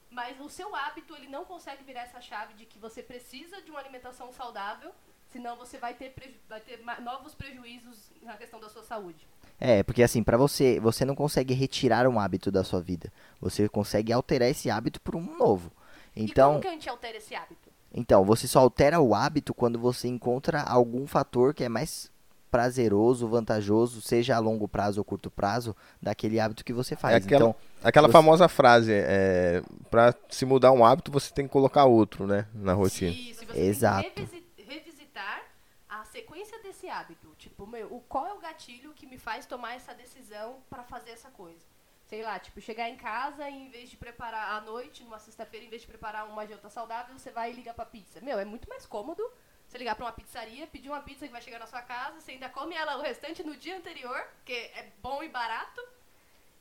Mas 0.09 0.39
o 0.39 0.50
seu 0.50 0.75
hábito, 0.75 1.15
ele 1.15 1.27
não 1.27 1.45
consegue 1.45 1.83
virar 1.83 2.01
essa 2.01 2.19
chave 2.19 2.53
de 2.56 2.65
que 2.65 2.79
você 2.79 3.03
precisa 3.03 3.61
de 3.61 3.69
uma 3.69 3.79
alimentação 3.79 4.31
saudável, 4.33 4.91
senão 5.27 5.56
você 5.56 5.77
vai 5.77 5.94
ter, 5.94 6.13
vai 6.47 6.59
ter 6.61 6.79
novos 7.01 7.35
prejuízos 7.35 8.11
na 8.21 8.35
questão 8.35 8.59
da 8.59 8.69
sua 8.69 8.83
saúde. 8.83 9.27
É, 9.59 9.83
porque 9.83 10.01
assim, 10.01 10.23
pra 10.23 10.38
você, 10.38 10.79
você 10.79 11.05
não 11.05 11.13
consegue 11.13 11.53
retirar 11.53 12.07
um 12.07 12.19
hábito 12.19 12.50
da 12.50 12.63
sua 12.63 12.81
vida. 12.81 13.12
Você 13.39 13.67
consegue 13.69 14.12
alterar 14.12 14.50
esse 14.50 14.69
hábito 14.69 15.00
por 15.01 15.15
um 15.15 15.38
novo. 15.38 15.71
e 16.15 16.23
Então, 16.23 16.51
como 16.51 16.62
que 16.62 16.67
a 16.67 16.71
gente 16.71 16.89
altera 16.89 17.17
esse 17.17 17.35
hábito? 17.35 17.69
então, 17.94 18.23
você 18.23 18.47
só 18.47 18.59
altera 18.59 19.00
o 19.00 19.13
hábito 19.13 19.53
quando 19.53 19.77
você 19.77 20.07
encontra 20.07 20.62
algum 20.62 21.05
fator 21.05 21.53
que 21.53 21.63
é 21.63 21.69
mais 21.69 22.12
prazeroso, 22.50 23.28
vantajoso, 23.28 24.01
seja 24.01 24.36
a 24.36 24.40
longo 24.40 24.68
prazo 24.68 25.00
ou 25.00 25.06
curto 25.06 25.30
prazo, 25.30 25.75
daquele 26.01 26.40
hábito 26.40 26.63
que 26.66 26.74
você 26.74 26.96
faz. 26.96 27.13
É 27.13 27.18
aquela, 27.18 27.50
Então, 27.50 27.56
aquela 27.84 28.07
você- 28.07 28.12
famosa 28.13 28.48
frase, 28.48 28.92
é, 28.94 29.62
para 29.90 30.13
se 30.30 30.46
mudar 30.46 30.72
um 30.72 30.84
hábito, 30.84 31.12
você 31.12 31.34
tem 31.34 31.46
que 31.46 31.51
colocar 31.54 31.86
outro, 31.86 32.25
né, 32.28 32.48
na 32.54 32.74
rotina. 32.74 33.12
Se, 33.12 33.34
se 33.34 33.46
você 33.46 33.60
Exato. 33.60 34.04
tem 34.04 34.12
que 34.12 34.22
revisi- 34.22 34.46
revisitar 34.68 35.44
a 35.88 36.04
sequência 36.06 36.62
desse 36.63 36.88
hábito. 36.90 37.28
Tipo, 37.38 37.66
meu, 37.68 37.88
o, 37.94 38.01
qual 38.01 38.25
é 38.28 38.34
o 38.34 38.40
gatilho 38.40 38.94
que 38.94 39.06
me 39.06 39.18
faz 39.18 39.46
tomar 39.46 39.75
essa 39.75 39.94
decisão 39.94 40.57
pra 40.69 40.84
fazer 40.84 41.12
essa 41.12 41.30
coisa? 41.30 41.66
Sei 42.07 42.24
lá, 42.24 42.40
tipo, 42.40 42.60
chegar 42.60 42.90
em 42.90 42.96
casa 42.98 43.48
e 43.48 43.54
em 43.54 43.69
vez 43.69 43.88
de 43.90 43.96
preparar 43.96 44.57
à 44.57 44.62
noite, 44.62 45.04
numa 45.04 45.19
sexta-feira, 45.19 45.63
em 45.66 45.69
vez 45.69 45.84
de 45.84 45.88
preparar 45.88 46.28
uma 46.28 46.44
janta 46.48 46.68
saudável, 46.68 47.16
você 47.18 47.30
vai 47.30 47.51
e 47.51 47.53
liga 47.56 47.72
pra 47.72 47.86
pizza. 47.86 48.20
Meu, 48.22 48.39
é 48.39 48.46
muito 48.46 48.68
mais 48.68 48.86
cômodo 48.88 49.22
você 49.69 49.77
ligar 49.77 49.95
pra 49.95 50.05
uma 50.05 50.11
pizzaria, 50.11 50.65
pedir 50.65 50.89
uma 50.89 51.01
pizza 51.01 51.27
que 51.27 51.31
vai 51.31 51.41
chegar 51.41 51.59
na 51.59 51.67
sua 51.67 51.81
casa, 51.81 52.19
você 52.19 52.31
ainda 52.31 52.49
come 52.49 52.73
ela 52.73 52.97
o 52.97 53.01
restante 53.01 53.43
no 53.43 53.55
dia 53.55 53.77
anterior, 53.77 54.19
que 54.43 54.51
é 54.51 54.88
bom 55.01 55.21
e 55.21 55.29
barato. 55.29 55.79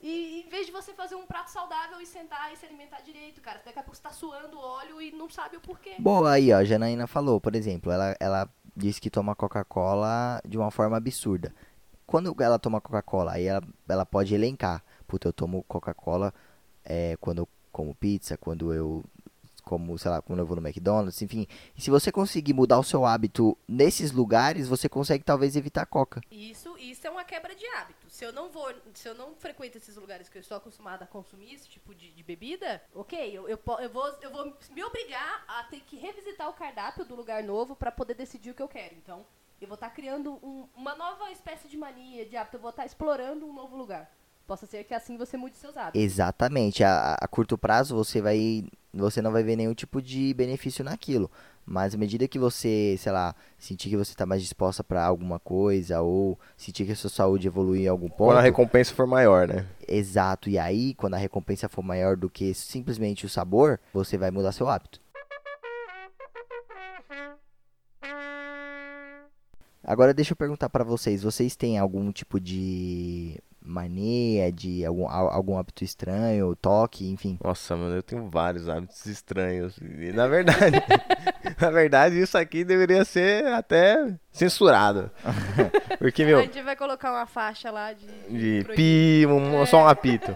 E 0.01 0.45
em 0.47 0.49
vez 0.51 0.67
de 0.67 0.73
você 0.73 0.93
fazer 0.93 1.15
um 1.15 1.27
prato 1.27 1.51
saudável 1.51 2.01
e 2.01 2.07
sentar 2.07 2.53
e 2.53 2.57
se 2.57 2.67
alimentar 2.67 3.01
direito, 3.01 3.41
cara, 3.41 3.61
daqui 3.65 3.79
a 3.79 3.83
pouco 3.83 3.97
você 3.97 4.03
tá 4.03 4.13
suando 4.13 4.61
óleo 4.61 5.01
e 5.01 5.11
não 5.11 5.29
sabe 5.29 5.57
o 5.57 5.61
porquê. 5.61 5.97
bom, 5.99 6.25
aí 6.25 6.53
ó, 6.53 6.59
a 6.59 6.65
Janaína 6.65 7.07
falou, 7.07 7.41
por 7.41 7.57
exemplo, 7.57 7.91
ela, 7.91 8.15
ela 8.21 8.49
disse 8.77 9.01
que 9.01 9.11
toma 9.11 9.35
Coca-Cola 9.35 10.41
de 10.47 10.59
uma 10.59 10.71
forma 10.71 10.99
absurda. 10.99 11.53
Quando 12.07 12.35
ela 12.41 12.59
toma 12.59 12.81
Coca-Cola, 12.81 13.33
aí 13.33 13.47
ela, 13.47 13.63
ela 13.89 14.07
pode 14.07 14.35
elencar. 14.35 14.85
Puta, 15.07 15.29
eu 15.29 15.33
tomo 15.33 15.65
Coca-Cola 15.65 16.33
é, 16.85 17.17
quando 17.21 17.39
eu 17.39 17.49
como 17.73 17.95
pizza, 17.95 18.37
quando 18.37 18.73
eu 18.73 19.05
como, 19.69 19.99
sei 19.99 20.11
lá, 20.11 20.23
quando 20.23 20.39
eu 20.39 20.47
vou 20.47 20.57
no 20.59 20.67
McDonald's, 20.67 21.21
enfim. 21.21 21.47
E 21.77 21.81
se 21.83 21.91
você 21.91 22.11
conseguir 22.11 22.55
mudar 22.55 22.79
o 22.79 22.83
seu 22.83 23.05
hábito 23.05 23.57
nesses 23.69 24.11
lugares, 24.11 24.67
você 24.67 24.89
consegue 24.89 25.23
talvez 25.23 25.55
evitar 25.57 25.83
a 25.83 25.87
Coca. 25.87 26.21
Isso, 26.31 26.77
isso 26.79 27.07
é 27.07 27.11
uma 27.11 27.23
quebra 27.25 27.55
de 27.55 27.67
hábito. 27.67 28.09
Se 28.09 28.25
eu 28.25 28.33
não 28.33 28.49
vou, 28.51 28.73
se 28.95 29.07
eu 29.07 29.15
não 29.15 29.35
frequento 29.35 29.77
esses 29.77 29.95
lugares 29.97 30.29
que 30.29 30.39
eu 30.39 30.41
estou 30.41 30.57
acostumada 30.57 31.05
a 31.05 31.07
consumir 31.07 31.53
esse 31.55 31.69
tipo 31.69 31.95
de, 31.95 32.11
de 32.13 32.23
bebida, 32.23 32.83
ok, 32.95 33.19
eu, 33.37 33.47
eu, 33.49 33.59
eu 33.81 33.91
vou, 33.91 34.09
eu 34.23 34.31
vou 34.33 34.57
me 34.71 34.83
obrigar 34.83 35.45
a 35.47 35.65
ter 35.65 35.81
que 35.81 35.97
revisitar 35.97 36.49
o 36.49 36.55
cardápio 36.55 37.05
do 37.05 37.15
lugar 37.15 37.43
novo 37.45 37.77
para 37.77 37.93
poder 37.93 38.15
decidir 38.15 38.51
o 38.51 38.55
que 38.55 38.63
eu 38.63 38.69
quero. 38.69 38.95
Então, 38.95 39.27
eu 39.61 39.69
vou 39.69 39.75
estar 39.75 39.91
criando 39.91 40.35
um- 40.43 40.67
uma 40.75 40.95
nova 40.95 41.31
espécie 41.31 41.69
de 41.69 41.77
mania, 41.77 42.25
de 42.25 42.37
hábito, 42.37 42.57
eu 42.57 42.61
vou 42.61 42.71
estar 42.71 42.87
explorando 42.87 43.45
um 43.47 43.53
novo 43.53 43.77
lugar. 43.77 44.11
Possa 44.49 44.65
ser 44.65 44.83
que 44.85 44.95
assim 44.95 45.19
você 45.19 45.37
mude 45.37 45.59
seus 45.59 45.77
hábitos. 45.77 46.01
Exatamente. 46.01 46.83
A, 46.83 47.19
a 47.21 47.29
curto 47.29 47.59
prazo 47.59 47.95
você 47.95 48.23
vai. 48.23 48.65
Você 48.95 49.21
não 49.21 49.31
vai 49.31 49.43
ver 49.43 49.57
nenhum 49.57 49.75
tipo 49.75 50.01
de 50.01 50.33
benefício 50.33 50.83
naquilo. 50.83 51.31
Mas 51.67 51.95
à 51.95 51.99
medida 51.99 52.27
que 52.27 52.39
você, 52.39 52.97
sei 52.99 53.13
lá, 53.13 53.35
sentir 53.59 53.91
que 53.91 53.97
você 53.99 54.13
está 54.13 54.25
mais 54.25 54.41
disposta 54.41 54.83
para 54.83 55.05
alguma 55.05 55.39
coisa, 55.39 56.01
ou 56.01 56.39
sentir 56.57 56.87
que 56.87 56.93
a 56.93 56.97
sua 56.97 57.11
saúde 57.11 57.47
evoluiu 57.47 57.83
em 57.83 57.89
algum 57.89 58.09
ponto. 58.09 58.29
Quando 58.29 58.39
a 58.39 58.41
recompensa 58.41 58.95
for 58.95 59.07
maior, 59.07 59.47
né? 59.47 59.67
Exato. 59.87 60.49
E 60.49 60.59
aí, 60.59 60.95
quando 60.95 61.13
a 61.13 61.19
recompensa 61.19 61.69
for 61.69 61.83
maior 61.83 62.17
do 62.17 62.31
que 62.31 62.55
simplesmente 62.55 63.27
o 63.27 63.29
sabor, 63.29 63.79
você 63.93 64.17
vai 64.17 64.31
mudar 64.31 64.53
seu 64.53 64.67
hábito. 64.67 64.99
Agora 69.85 70.15
deixa 70.15 70.33
eu 70.33 70.37
perguntar 70.37 70.71
pra 70.71 70.85
vocês, 70.85 71.23
vocês 71.23 71.55
têm 71.55 71.79
algum 71.79 72.11
tipo 72.11 72.41
de 72.41 73.39
mania, 73.69 74.51
de 74.51 74.85
algum, 74.85 75.07
al- 75.09 75.31
algum 75.31 75.59
hábito 75.59 75.85
estranho, 75.85 76.57
toque, 76.57 77.09
enfim. 77.09 77.39
Nossa, 77.45 77.77
mano, 77.77 77.95
eu 77.97 78.03
tenho 78.03 78.29
vários 78.31 78.69
hábitos 78.69 79.07
estranhos. 79.07 79.79
E 79.79 80.13
na 80.13 80.27
verdade, 80.27 80.77
na 81.61 81.71
verdade, 81.71 82.21
isso 82.21 82.37
aqui 82.37 82.65
deveria 82.65 83.05
ser 83.05 83.47
até 83.47 84.13
censurado. 84.33 85.11
Porque, 85.99 86.23
A 86.23 86.27
meu, 86.27 86.41
gente 86.43 86.63
vai 86.63 86.77
colocar 86.77 87.11
uma 87.11 87.27
faixa 87.27 87.71
lá 87.71 87.93
de. 87.93 88.07
de 88.63 88.65
pi, 88.75 89.27
um, 89.27 89.65
só 89.67 89.83
um 89.85 89.89
apito. 89.89 90.35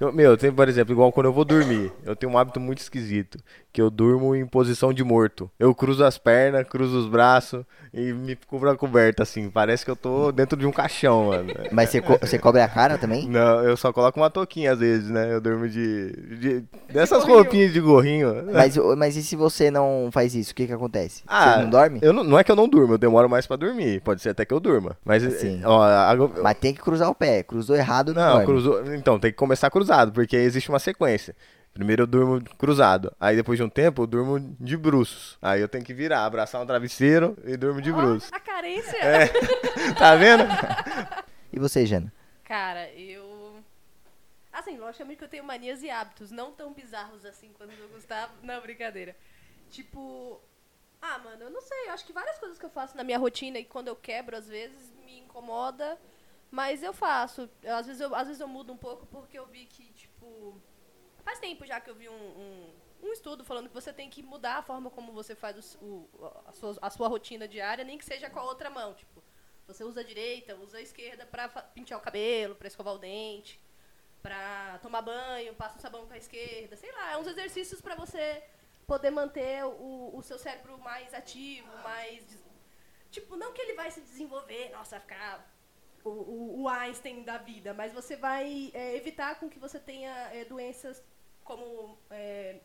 Eu- 0.00 0.12
meu, 0.12 0.36
tem, 0.36 0.50
por 0.52 0.68
exemplo, 0.68 0.92
igual 0.92 1.12
quando 1.12 1.26
eu 1.26 1.32
vou 1.32 1.44
dormir, 1.44 1.92
eu 2.04 2.16
tenho 2.16 2.32
um 2.32 2.38
hábito 2.38 2.58
muito 2.58 2.78
esquisito, 2.78 3.38
que 3.72 3.80
eu 3.80 3.90
durmo 3.90 4.34
em 4.34 4.44
posição 4.44 4.92
de 4.92 5.04
morto. 5.04 5.48
Eu 5.58 5.72
cruzo 5.74 6.04
as 6.04 6.18
pernas, 6.18 6.66
cruzo 6.68 6.98
os 6.98 7.08
braços 7.08 7.64
e 7.92 8.12
me 8.12 8.34
cubro 8.34 8.68
a 8.70 8.76
coberta, 8.76 9.22
assim. 9.22 9.48
Parece 9.48 9.84
que 9.84 9.90
eu 9.90 9.94
tô 9.96 10.32
dentro 10.32 10.58
de 10.58 10.66
um 10.66 10.72
caixão, 10.72 11.26
mano. 11.26 11.52
Mas 11.70 11.90
você, 11.90 12.00
co- 12.00 12.18
você 12.20 12.38
cobre 12.38 12.60
a 12.60 12.68
cara 12.68 12.98
também? 12.98 13.28
Não, 13.28 13.62
eu 13.62 13.76
só 13.76 13.92
coloco 13.92 14.18
uma 14.18 14.30
touquinha 14.30 14.72
às 14.72 14.80
vezes, 14.80 15.08
né? 15.08 15.32
Eu 15.32 15.40
durmo 15.40 15.68
de. 15.68 16.10
de 16.38 16.64
dessas 16.92 17.20
gorrinho. 17.20 17.38
roupinhas 17.42 17.72
de 17.72 17.80
gorrinho. 17.80 18.44
Mas, 18.52 18.76
mas 18.98 19.16
e 19.16 19.22
se 19.22 19.36
você 19.36 19.70
não 19.70 20.08
faz 20.12 20.34
isso, 20.34 20.53
o 20.54 20.56
que 20.56 20.66
que 20.66 20.72
acontece? 20.72 21.22
Ah, 21.26 21.54
você 21.56 21.62
não 21.62 21.70
dorme? 21.70 21.98
Eu 22.02 22.12
não, 22.12 22.24
não 22.24 22.38
é 22.38 22.44
que 22.44 22.50
eu 22.50 22.56
não 22.56 22.68
durmo, 22.68 22.94
eu 22.94 22.98
demoro 22.98 23.28
mais 23.28 23.46
pra 23.46 23.56
dormir. 23.56 24.00
Pode 24.00 24.22
ser 24.22 24.30
até 24.30 24.44
que 24.44 24.54
eu 24.54 24.60
durma. 24.60 24.96
Mas, 25.04 25.22
Sim. 25.40 25.60
ó, 25.64 25.82
a- 25.82 26.14
Mas 26.42 26.58
tem 26.58 26.72
que 26.72 26.80
cruzar 26.80 27.10
o 27.10 27.14
pé. 27.14 27.42
Cruzou 27.42 27.76
errado, 27.76 28.14
não, 28.14 28.22
Não, 28.22 28.30
dorme. 28.32 28.46
cruzou. 28.46 28.94
Então, 28.94 29.18
tem 29.18 29.30
que 29.30 29.36
começar 29.36 29.70
cruzado, 29.70 30.12
porque 30.12 30.36
existe 30.36 30.68
uma 30.68 30.78
sequência. 30.78 31.34
Primeiro 31.74 32.04
eu 32.04 32.06
durmo 32.06 32.40
cruzado. 32.56 33.12
Aí 33.18 33.34
depois 33.34 33.58
de 33.58 33.64
um 33.64 33.68
tempo 33.68 34.02
eu 34.02 34.06
durmo 34.06 34.38
de 34.60 34.76
bruços. 34.76 35.36
Aí 35.42 35.60
eu 35.60 35.66
tenho 35.68 35.84
que 35.84 35.92
virar, 35.92 36.24
abraçar 36.24 36.62
um 36.62 36.66
travesseiro 36.66 37.36
e 37.44 37.56
durmo 37.56 37.82
de 37.82 37.90
Ó, 37.90 37.96
bruços. 37.96 38.32
a 38.32 38.38
carência. 38.38 38.96
É. 38.96 39.26
Tá 39.98 40.14
vendo? 40.14 40.44
E 41.52 41.58
você, 41.58 41.84
Jana? 41.86 42.12
Cara, 42.44 42.88
eu. 42.92 43.56
Assim, 44.52 44.76
logicamente 44.78 45.18
que 45.18 45.24
eu 45.24 45.28
tenho 45.28 45.44
manias 45.44 45.82
e 45.82 45.90
hábitos, 45.90 46.30
não 46.30 46.52
tão 46.52 46.72
bizarros 46.72 47.24
assim 47.24 47.48
quanto 47.56 47.72
o 47.72 47.76
do 47.76 47.94
Gustavo. 47.94 48.32
Não, 48.42 48.60
brincadeira. 48.60 49.14
Tipo. 49.74 50.40
Ah, 51.00 51.18
mano, 51.18 51.42
eu 51.44 51.50
não 51.50 51.60
sei. 51.60 51.88
Eu 51.88 51.92
acho 51.92 52.04
que 52.06 52.12
várias 52.12 52.38
coisas 52.38 52.58
que 52.58 52.64
eu 52.64 52.70
faço 52.70 52.96
na 52.96 53.04
minha 53.04 53.18
rotina 53.18 53.58
e 53.58 53.64
quando 53.64 53.88
eu 53.88 53.96
quebro, 53.96 54.36
às 54.36 54.48
vezes, 54.48 54.90
me 55.04 55.18
incomoda. 55.20 55.98
Mas 56.50 56.82
eu 56.82 56.92
faço. 56.92 57.50
Eu, 57.62 57.74
às, 57.76 57.86
vezes 57.86 58.00
eu, 58.00 58.14
às 58.14 58.26
vezes 58.28 58.40
eu 58.40 58.48
mudo 58.48 58.72
um 58.72 58.76
pouco 58.76 59.04
porque 59.06 59.38
eu 59.38 59.46
vi 59.46 59.66
que, 59.66 59.84
tipo. 59.92 60.60
Faz 61.24 61.38
tempo 61.38 61.64
já 61.66 61.80
que 61.80 61.88
eu 61.90 61.94
vi 61.94 62.06
um, 62.08 62.12
um, 62.12 62.74
um 63.04 63.12
estudo 63.12 63.42
falando 63.44 63.68
que 63.68 63.74
você 63.74 63.92
tem 63.92 64.10
que 64.10 64.22
mudar 64.22 64.56
a 64.58 64.62
forma 64.62 64.90
como 64.90 65.10
você 65.12 65.34
faz 65.34 65.74
o 65.76 65.84
o, 65.84 66.08
a, 66.46 66.52
sua, 66.52 66.76
a 66.82 66.90
sua 66.90 67.08
rotina 67.08 67.48
diária, 67.48 67.82
nem 67.82 67.96
que 67.96 68.04
seja 68.04 68.28
com 68.30 68.38
a 68.38 68.44
outra 68.44 68.68
mão. 68.68 68.92
Tipo, 68.94 69.22
você 69.66 69.82
usa 69.82 70.00
a 70.00 70.04
direita, 70.04 70.54
usa 70.56 70.76
a 70.78 70.82
esquerda 70.82 71.24
pra 71.24 71.48
fa- 71.48 71.62
pentear 71.62 71.98
o 71.98 72.02
cabelo, 72.02 72.54
pra 72.54 72.68
escovar 72.68 72.94
o 72.94 72.98
dente, 72.98 73.58
pra 74.22 74.78
tomar 74.82 75.00
banho, 75.02 75.54
passa 75.54 75.78
o 75.78 75.80
sabão 75.80 76.06
com 76.06 76.12
a 76.12 76.18
esquerda, 76.18 76.76
sei 76.76 76.92
lá, 76.92 77.12
é 77.12 77.16
uns 77.16 77.26
exercícios 77.26 77.80
pra 77.80 77.94
você 77.94 78.42
poder 78.86 79.10
manter 79.10 79.64
o, 79.64 80.16
o 80.16 80.22
seu 80.22 80.38
cérebro 80.38 80.78
mais 80.78 81.12
ativo, 81.14 81.68
mais. 81.82 82.22
Tipo, 83.10 83.36
não 83.36 83.52
que 83.52 83.62
ele 83.62 83.74
vai 83.74 83.90
se 83.90 84.00
desenvolver, 84.00 84.70
nossa, 84.70 84.98
ficar 85.00 85.48
o, 86.04 86.10
o, 86.10 86.62
o 86.62 86.68
Einstein 86.68 87.22
da 87.22 87.38
vida, 87.38 87.72
mas 87.72 87.92
você 87.92 88.16
vai 88.16 88.70
é, 88.74 88.96
evitar 88.96 89.38
com 89.38 89.48
que 89.48 89.58
você 89.58 89.78
tenha 89.78 90.12
é, 90.32 90.44
doenças 90.44 91.02
como 91.42 91.98
é, 92.10 92.60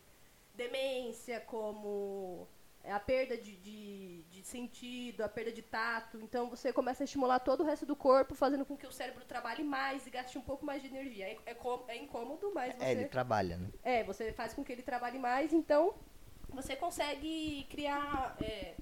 demência, 0.54 1.40
como 1.40 2.48
a 2.84 2.98
perda 2.98 3.36
de, 3.36 3.56
de, 3.56 4.22
de 4.30 4.42
sentido, 4.42 5.22
a 5.22 5.28
perda 5.28 5.52
de 5.52 5.62
tato. 5.62 6.18
Então 6.20 6.48
você 6.48 6.72
começa 6.72 7.02
a 7.02 7.04
estimular 7.04 7.38
todo 7.40 7.62
o 7.62 7.66
resto 7.66 7.84
do 7.84 7.94
corpo, 7.94 8.34
fazendo 8.34 8.64
com 8.64 8.76
que 8.76 8.86
o 8.86 8.92
cérebro 8.92 9.24
trabalhe 9.24 9.62
mais 9.62 10.06
e 10.06 10.10
gaste 10.10 10.38
um 10.38 10.42
pouco 10.42 10.64
mais 10.64 10.82
de 10.82 10.88
energia. 10.88 11.26
É, 11.26 11.38
é, 11.46 11.56
é 11.88 11.96
incômodo, 11.96 12.52
mas 12.54 12.74
você. 12.74 12.84
É, 12.84 12.92
ele 12.92 13.04
trabalha, 13.06 13.56
né? 13.56 13.68
É, 13.82 14.04
você 14.04 14.32
faz 14.32 14.54
com 14.54 14.64
que 14.64 14.72
ele 14.72 14.82
trabalhe 14.82 15.18
mais, 15.18 15.52
então 15.52 15.94
você 16.48 16.74
consegue 16.74 17.66
criar. 17.70 18.36
É, 18.40 18.74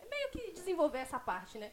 é 0.00 0.08
meio 0.08 0.30
que 0.30 0.52
desenvolver 0.52 0.98
essa 0.98 1.18
parte, 1.18 1.58
né? 1.58 1.72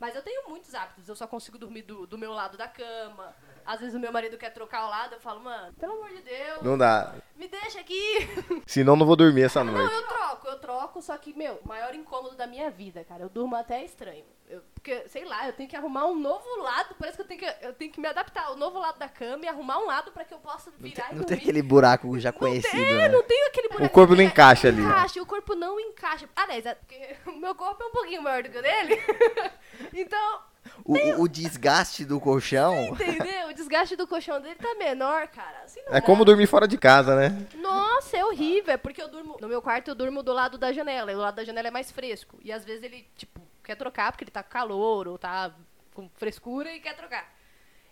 Mas 0.00 0.14
eu 0.14 0.22
tenho 0.22 0.48
muitos 0.48 0.74
hábitos, 0.74 1.08
eu 1.08 1.16
só 1.16 1.26
consigo 1.26 1.58
dormir 1.58 1.82
do, 1.82 2.06
do 2.06 2.16
meu 2.16 2.32
lado 2.32 2.56
da 2.56 2.68
cama. 2.68 3.34
Às 3.68 3.80
vezes 3.80 3.94
o 3.94 4.00
meu 4.00 4.10
marido 4.10 4.38
quer 4.38 4.48
trocar 4.48 4.86
o 4.86 4.88
lado, 4.88 5.14
eu 5.16 5.20
falo, 5.20 5.40
mano, 5.40 5.74
pelo 5.74 5.92
amor 5.92 6.08
de 6.08 6.22
Deus, 6.22 6.62
Não 6.62 6.78
dá. 6.78 7.12
me 7.36 7.46
deixa 7.48 7.78
aqui. 7.80 8.26
Senão 8.66 8.96
não 8.96 9.04
vou 9.04 9.14
dormir 9.14 9.42
essa 9.42 9.62
Não, 9.62 9.74
noite. 9.74 9.92
eu 9.94 10.02
troco, 10.06 10.48
eu 10.48 10.58
troco, 10.58 11.02
só 11.02 11.14
que, 11.18 11.34
meu, 11.36 11.60
o 11.62 11.68
maior 11.68 11.94
incômodo 11.94 12.34
da 12.34 12.46
minha 12.46 12.70
vida, 12.70 13.04
cara, 13.04 13.24
eu 13.24 13.28
durmo 13.28 13.54
até 13.54 13.84
estranho. 13.84 14.24
Eu- 14.48 14.62
porque, 14.72 15.06
sei 15.08 15.26
lá, 15.26 15.46
eu 15.46 15.52
tenho 15.52 15.68
que 15.68 15.76
arrumar 15.76 16.06
um 16.06 16.14
novo 16.18 16.48
lado, 16.62 16.94
parece 16.98 17.18
que 17.18 17.22
eu 17.22 17.26
tenho 17.26 17.40
que, 17.40 17.54
eu 17.66 17.74
tenho 17.74 17.92
que 17.92 18.00
me 18.00 18.08
adaptar 18.08 18.46
ao 18.46 18.56
novo 18.56 18.78
lado 18.78 18.98
da 18.98 19.06
cama 19.08 19.44
e 19.44 19.48
arrumar 19.48 19.78
um 19.80 19.84
lado 19.84 20.12
pra 20.12 20.24
que 20.24 20.32
eu 20.32 20.38
possa 20.38 20.70
Não 20.70 20.78
virar 20.78 21.04
tem, 21.08 21.12
e 21.16 21.18
não 21.18 21.24
tem 21.26 21.36
aquele 21.36 21.60
buraco 21.60 22.18
já 22.18 22.32
Não 22.32 22.38
conhecido, 22.38 22.72
tem, 22.72 22.94
né? 22.96 23.08
não 23.10 23.22
tem 23.22 23.46
aquele 23.48 23.68
buraco. 23.68 23.92
corpo 23.92 24.14
não 24.14 24.22
encaixa 24.22 24.68
ali, 24.68 24.80
né? 24.80 24.88
Encaixa, 24.88 25.20
o 25.20 25.26
corpo 25.26 25.54
não 25.54 25.78
encaixa. 25.78 26.26
Aliás, 26.34 26.64
é 26.64 26.74
porque 26.74 27.16
o 27.28 27.32
meu 27.36 27.54
corpo 27.54 27.82
é 27.82 27.86
um 27.86 27.90
pouquinho 27.92 28.22
maior 28.22 28.42
do 28.42 28.48
que 28.48 28.56
o 28.56 28.62
dele. 28.62 28.96
então, 29.92 30.40
O, 30.84 30.94
o- 30.96 31.22
o 31.22 31.28
desgaste 31.28 32.04
do 32.04 32.20
colchão. 32.20 32.88
entendeu? 32.94 33.48
O 33.48 33.52
desgaste 33.54 33.96
do 33.96 34.06
colchão 34.06 34.40
dele 34.40 34.54
tá 34.56 34.74
menor, 34.76 35.28
cara. 35.28 35.62
Assim 35.64 35.80
não 35.86 35.88
É 35.94 36.00
dá. 36.00 36.06
como 36.06 36.24
dormir 36.24 36.46
fora 36.46 36.66
de 36.68 36.78
casa, 36.78 37.14
né? 37.16 37.46
Nossa, 37.56 38.16
é 38.16 38.24
horrível. 38.24 38.72
É 38.72 38.76
porque 38.76 39.02
eu 39.02 39.08
durmo. 39.08 39.36
No 39.40 39.48
meu 39.48 39.60
quarto 39.62 39.88
eu 39.88 39.94
durmo 39.94 40.22
do 40.22 40.32
lado 40.32 40.56
da 40.58 40.72
janela. 40.72 41.10
E 41.12 41.14
o 41.14 41.18
lado 41.18 41.34
da 41.36 41.44
janela 41.44 41.68
é 41.68 41.70
mais 41.70 41.90
fresco. 41.90 42.38
E 42.42 42.52
às 42.52 42.64
vezes 42.64 42.82
ele, 42.82 43.06
tipo, 43.16 43.40
quer 43.64 43.74
trocar 43.76 44.12
porque 44.12 44.24
ele 44.24 44.30
tá 44.30 44.42
com 44.42 44.50
calor 44.50 45.08
ou 45.08 45.18
tá 45.18 45.52
com 45.94 46.08
frescura 46.14 46.72
e 46.72 46.80
quer 46.80 46.94
trocar. 46.96 47.28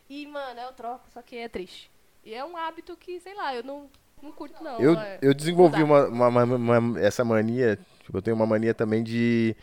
E, 0.08 0.26
mano, 0.26 0.60
eu 0.60 0.72
troco, 0.72 1.04
só 1.12 1.20
que 1.20 1.36
é 1.36 1.48
triste. 1.48 1.90
E 2.24 2.32
é 2.32 2.44
um 2.44 2.56
hábito 2.56 2.96
que, 2.96 3.18
sei 3.20 3.34
lá, 3.34 3.54
eu 3.54 3.62
não, 3.64 3.90
não 4.22 4.30
curto, 4.32 4.62
não. 4.62 4.78
Eu, 4.78 4.98
é. 4.98 5.18
eu 5.20 5.34
desenvolvi 5.34 5.82
uma, 5.82 6.06
uma- 6.06 6.28
uma- 6.44 6.78
uma- 6.78 7.00
essa 7.00 7.24
mania. 7.24 7.78
Tipo, 8.04 8.18
eu 8.18 8.22
tenho 8.22 8.36
uma 8.36 8.46
mania 8.46 8.72
também 8.72 9.02
de 9.02 9.56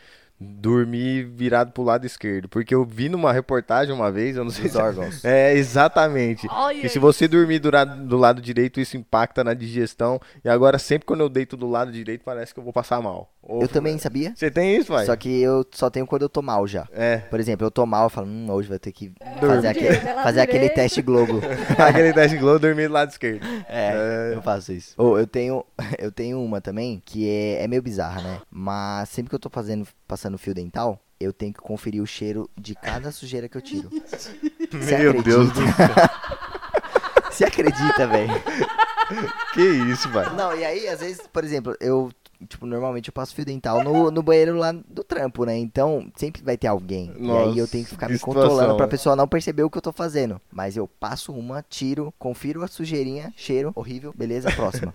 dormir 0.43 1.23
virado 1.25 1.71
pro 1.71 1.83
lado 1.83 2.05
esquerdo. 2.05 2.47
Porque 2.49 2.73
eu 2.75 2.83
vi 2.85 3.09
numa 3.09 3.31
reportagem 3.33 3.93
uma 3.93 4.11
vez, 4.11 4.35
eu 4.35 4.43
não 4.43 4.51
sei 4.51 4.63
Dos 4.65 4.73
se. 4.73 4.77
órgãos. 4.77 5.23
É, 5.33 5.53
exatamente. 5.55 6.47
Olha 6.49 6.75
Que 6.81 6.89
se 6.89 6.97
isso. 6.97 6.99
você 6.99 7.27
dormir 7.27 7.59
do 7.59 7.71
lado, 7.71 8.05
do 8.05 8.17
lado 8.17 8.41
direito, 8.41 8.79
isso 8.79 8.97
impacta 8.97 9.43
na 9.43 9.53
digestão. 9.53 10.19
E 10.43 10.49
agora, 10.49 10.77
sempre 10.77 11.05
quando 11.05 11.21
eu 11.21 11.29
deito 11.29 11.55
do 11.57 11.67
lado 11.69 11.91
direito, 11.91 12.23
parece 12.23 12.53
que 12.53 12.59
eu 12.59 12.63
vou 12.63 12.73
passar 12.73 13.01
mal. 13.01 13.31
Eu 13.59 13.67
também 13.67 13.97
sabia. 13.97 14.31
Você 14.35 14.49
tem 14.49 14.75
isso, 14.77 14.87
pai? 14.93 15.05
Só 15.05 15.15
que 15.15 15.41
eu 15.41 15.65
só 15.71 15.89
tenho 15.89 16.07
quando 16.07 16.21
eu 16.21 16.29
tô 16.29 16.41
mal 16.41 16.65
já. 16.65 16.87
É. 16.93 17.17
Por 17.17 17.39
exemplo, 17.39 17.65
eu 17.67 17.71
tô 17.71 17.85
mal, 17.85 18.05
eu 18.05 18.09
falo, 18.09 18.27
hum, 18.27 18.49
hoje 18.49 18.69
vai 18.69 18.79
ter 18.79 18.91
que 18.93 19.11
Dormir. 19.39 19.55
fazer, 19.55 19.67
aquele, 19.67 19.95
fazer 19.97 20.39
aquele 20.41 20.69
teste 20.69 21.01
Globo. 21.01 21.41
Aquele 21.77 22.13
teste 22.13 22.37
glow, 22.37 22.57
dormir 22.57 22.87
do 22.87 22.93
lado 22.93 23.09
esquerdo. 23.11 23.45
É, 23.67 24.31
eu 24.33 24.41
faço 24.41 24.71
isso. 24.71 24.93
Ou 24.97 25.19
eu 25.19 25.27
tenho, 25.27 25.65
eu 25.99 26.11
tenho 26.11 26.41
uma 26.41 26.61
também 26.61 27.01
que 27.05 27.27
é, 27.29 27.63
é 27.63 27.67
meio 27.67 27.81
bizarra, 27.81 28.21
né? 28.21 28.39
Mas 28.49 29.09
sempre 29.09 29.29
que 29.29 29.35
eu 29.35 29.39
tô 29.39 29.49
fazendo, 29.49 29.85
passando 30.07 30.32
fio 30.37 30.53
dental, 30.53 30.99
eu 31.19 31.31
tenho 31.33 31.53
que 31.53 31.59
conferir 31.61 32.01
o 32.01 32.07
cheiro 32.07 32.49
de 32.57 32.75
cada 32.75 33.11
sujeira 33.11 33.47
que 33.47 33.57
eu 33.57 33.61
tiro. 33.61 33.89
Meu 34.73 35.09
acredita? 35.11 35.23
Deus 35.23 35.51
do 35.51 35.61
céu. 35.73 35.89
Você 37.31 37.45
acredita, 37.45 38.07
velho? 38.07 38.33
Que 39.53 39.61
isso, 39.61 40.09
pai? 40.11 40.33
Não, 40.35 40.55
e 40.55 40.63
aí, 40.63 40.87
às 40.87 41.01
vezes, 41.01 41.21
por 41.31 41.43
exemplo, 41.43 41.75
eu, 41.79 42.09
tipo, 42.47 42.65
normalmente 42.65 43.09
eu 43.09 43.13
passo 43.13 43.35
fio 43.35 43.45
dental 43.45 43.83
no, 43.83 44.09
no 44.09 44.23
banheiro 44.23 44.57
lá 44.57 44.71
do 44.71 45.03
trampo, 45.03 45.45
né? 45.45 45.55
Então, 45.57 46.07
sempre 46.15 46.41
vai 46.41 46.57
ter 46.57 46.67
alguém. 46.67 47.13
e 47.19 47.29
aí 47.29 47.49
eu 47.49 47.55
Nossa, 47.57 47.67
tenho 47.73 47.83
que 47.83 47.89
ficar 47.91 48.07
que 48.07 48.13
me 48.13 48.19
controlando 48.19 48.53
situação. 48.53 48.77
pra 48.77 48.87
pessoa 48.87 49.15
não 49.15 49.27
perceber 49.27 49.61
o 49.63 49.69
que 49.69 49.77
eu 49.77 49.81
tô 49.81 49.91
fazendo. 49.91 50.41
Mas 50.51 50.77
eu 50.77 50.87
passo 50.87 51.31
uma, 51.33 51.61
tiro, 51.61 52.13
confiro 52.17 52.63
a 52.63 52.67
sujeirinha, 52.67 53.31
cheiro, 53.35 53.71
horrível, 53.75 54.13
beleza, 54.17 54.49
próxima. 54.51 54.91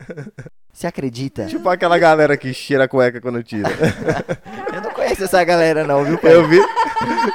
Você 0.73 0.87
acredita? 0.87 1.47
Tipo 1.47 1.69
aquela 1.69 1.99
galera 1.99 2.37
que 2.37 2.53
cheira 2.55 2.85
a 2.85 2.89
cueca 2.89 3.21
quando 3.21 3.43
tira. 3.43 3.69
Eu 4.75 4.81
não 4.81 4.88
conheço 5.09 5.25
essa 5.25 5.43
galera 5.45 5.85
não, 5.85 6.05
viu, 6.05 6.19
pai? 6.19 6.35
Eu 6.35 6.47
vi. 6.47 6.61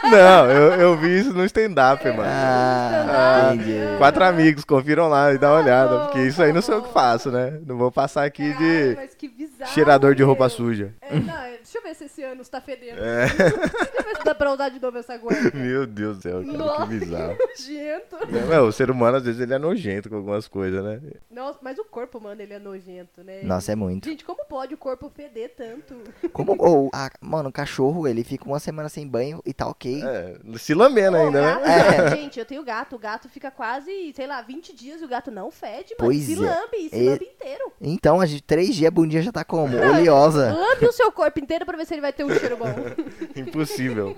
Não, 0.03 0.51
eu, 0.51 0.73
eu 0.81 0.97
vi 0.97 1.19
isso 1.19 1.33
no 1.33 1.45
stand-up, 1.45 2.03
mano. 2.05 2.23
Ah, 2.25 3.49
Ah, 3.49 3.55
entendi. 3.55 3.97
Quatro 3.97 4.23
amigos, 4.23 4.63
confiram 4.65 5.07
lá 5.07 5.33
e 5.33 5.37
dá 5.37 5.51
uma 5.51 5.61
olhada. 5.61 5.99
Porque 6.05 6.19
isso 6.21 6.41
aí 6.41 6.51
não 6.51 6.61
sei 6.61 6.75
o 6.75 6.81
que 6.81 6.91
faço, 6.93 7.31
né? 7.31 7.59
Não 7.65 7.77
vou 7.77 7.91
passar 7.91 8.25
aqui 8.25 8.51
Caralho, 8.53 8.89
de 8.89 8.95
mas 8.95 9.15
que 9.15 9.27
bizarro, 9.27 9.71
cheirador 9.71 10.15
de 10.15 10.23
roupa 10.23 10.49
suja. 10.49 10.93
É, 11.01 11.19
não, 11.19 11.33
é, 11.37 11.57
deixa 11.57 11.77
eu 11.77 11.83
ver 11.83 11.95
se 11.95 12.05
esse 12.05 12.23
ano 12.23 12.43
tá 12.45 12.59
fedendo. 12.61 12.99
É. 13.03 13.25
Deixa 13.27 13.43
eu 13.45 14.03
ver 14.03 14.17
se 14.17 14.23
dá 14.25 14.35
pra 14.35 14.51
usar 14.53 14.69
de 14.69 14.79
novo 14.81 14.97
essa 14.97 15.17
guarda. 15.17 15.51
Meu 15.55 15.85
Deus 15.87 16.17
do 16.17 16.21
céu, 16.23 16.43
cara, 16.43 16.57
Nossa, 16.57 16.81
que 16.87 16.87
bizarro. 16.99 17.37
nojento. 17.37 18.17
Meu, 18.49 18.65
o 18.65 18.71
ser 18.71 18.91
humano 18.91 19.17
às 19.17 19.23
vezes 19.23 19.39
ele 19.41 19.53
é 19.53 19.57
nojento 19.57 20.09
com 20.09 20.15
algumas 20.17 20.47
coisas, 20.47 20.83
né? 20.83 20.99
Nossa, 21.31 21.59
mas 21.61 21.77
o 21.77 21.85
corpo, 21.85 22.19
mano, 22.21 22.41
ele 22.41 22.53
é 22.53 22.59
nojento, 22.59 23.23
né? 23.23 23.41
Nossa, 23.43 23.71
é 23.71 23.75
muito. 23.75 24.07
Gente, 24.09 24.23
como 24.25 24.43
pode 24.45 24.73
o 24.73 24.77
corpo 24.77 25.09
feder 25.15 25.53
tanto? 25.55 25.95
Como, 26.31 26.55
ou, 26.59 26.89
ah, 26.93 27.09
mano, 27.21 27.49
o 27.49 27.51
cachorro, 27.51 28.07
ele 28.07 28.23
fica 28.23 28.45
uma 28.45 28.59
semana 28.59 28.89
sem 28.89 29.07
banho 29.07 29.41
e 29.45 29.52
tá 29.53 29.67
ok. 29.67 30.01
É, 30.03 30.57
se 30.57 30.73
lambendo 30.73 31.17
ainda, 31.17 31.41
né? 31.41 31.53
gato, 31.53 31.65
É. 31.67 32.15
Gente, 32.17 32.39
eu 32.39 32.45
tenho 32.45 32.63
gato. 32.63 32.95
O 32.95 32.99
gato 32.99 33.29
fica 33.29 33.49
quase, 33.51 34.11
sei 34.13 34.27
lá, 34.27 34.41
20 34.41 34.75
dias 34.75 35.01
e 35.01 35.05
o 35.05 35.07
gato 35.07 35.31
não 35.31 35.49
fede, 35.51 35.95
mano. 35.99 36.11
Pois 36.11 36.23
se 36.23 36.33
é. 36.33 36.37
lambe, 36.37 36.89
se 36.89 37.07
É. 37.07 37.09
lambe 37.11 37.25
inteiro. 37.25 37.71
Então, 37.79 38.19
a 38.19 38.25
gente, 38.25 38.43
três 38.43 38.75
dias, 38.75 38.91
bom 38.91 39.05
dia 39.07 39.21
já 39.21 39.31
tá 39.31 39.43
como? 39.43 39.75
Oleosa. 39.77 40.51
Lambe 40.53 40.85
o 40.87 40.91
seu 40.91 41.11
corpo 41.11 41.39
inteiro 41.39 41.65
pra 41.65 41.77
ver 41.77 41.85
se 41.85 41.93
ele 41.93 42.01
vai 42.01 42.11
ter 42.13 42.23
um 42.23 42.33
cheiro 42.33 42.57
bom. 42.57 42.65
Impossível. 43.35 44.17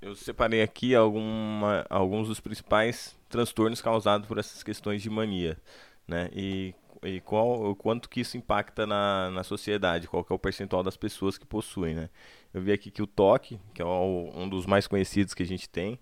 Eu 0.00 0.16
separei 0.16 0.62
aqui 0.62 0.94
alguma, 0.94 1.86
alguns 1.88 2.26
dos 2.26 2.40
principais 2.40 3.14
transtornos 3.28 3.80
causados 3.80 4.26
por 4.26 4.36
essas 4.36 4.62
questões 4.62 5.00
de 5.00 5.08
mania, 5.08 5.56
né? 6.08 6.28
E, 6.32 6.74
e 7.02 7.20
qual, 7.20 7.70
o 7.70 7.74
quanto 7.74 8.08
que 8.08 8.20
isso 8.20 8.36
impacta 8.36 8.86
na, 8.86 9.30
na 9.30 9.42
sociedade, 9.42 10.08
qual 10.08 10.24
que 10.24 10.32
é 10.32 10.36
o 10.36 10.38
percentual 10.38 10.82
das 10.82 10.96
pessoas 10.96 11.36
que 11.36 11.46
possuem, 11.46 11.94
né? 11.94 12.08
Eu 12.54 12.60
vi 12.60 12.72
aqui 12.72 12.90
que 12.90 13.02
o 13.02 13.06
toque, 13.06 13.58
que 13.74 13.82
é 13.82 13.84
o, 13.84 14.30
um 14.34 14.48
dos 14.48 14.66
mais 14.66 14.86
conhecidos 14.86 15.34
que 15.34 15.42
a 15.42 15.46
gente 15.46 15.68
tem, 15.68 15.98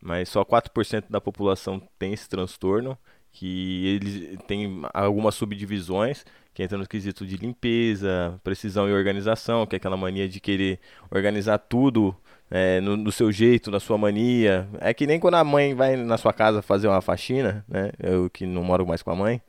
mas 0.00 0.28
só 0.28 0.44
4% 0.44 1.04
da 1.10 1.20
população 1.20 1.80
tem 1.98 2.12
esse 2.12 2.28
transtorno, 2.28 2.96
que 3.30 3.86
eles 3.86 4.38
têm 4.46 4.82
algumas 4.94 5.34
subdivisões, 5.34 6.24
que 6.54 6.62
entra 6.62 6.78
no 6.78 6.88
quesito 6.88 7.26
de 7.26 7.36
limpeza, 7.36 8.40
precisão 8.42 8.88
e 8.88 8.92
organização, 8.92 9.66
que 9.66 9.76
é 9.76 9.78
aquela 9.78 9.96
mania 9.96 10.28
de 10.28 10.40
querer 10.40 10.80
organizar 11.10 11.58
tudo 11.58 12.16
é, 12.50 12.80
no, 12.80 12.96
do 12.96 13.12
seu 13.12 13.30
jeito, 13.30 13.70
na 13.70 13.78
sua 13.78 13.98
mania. 13.98 14.68
É 14.80 14.92
que 14.94 15.06
nem 15.06 15.20
quando 15.20 15.34
a 15.34 15.44
mãe 15.44 15.74
vai 15.74 15.96
na 15.96 16.16
sua 16.16 16.32
casa 16.32 16.62
fazer 16.62 16.88
uma 16.88 17.00
faxina, 17.00 17.64
né? 17.68 17.92
Eu 17.98 18.30
que 18.30 18.46
não 18.46 18.64
moro 18.64 18.86
mais 18.86 19.02
com 19.02 19.10
a 19.10 19.16
mãe. 19.16 19.40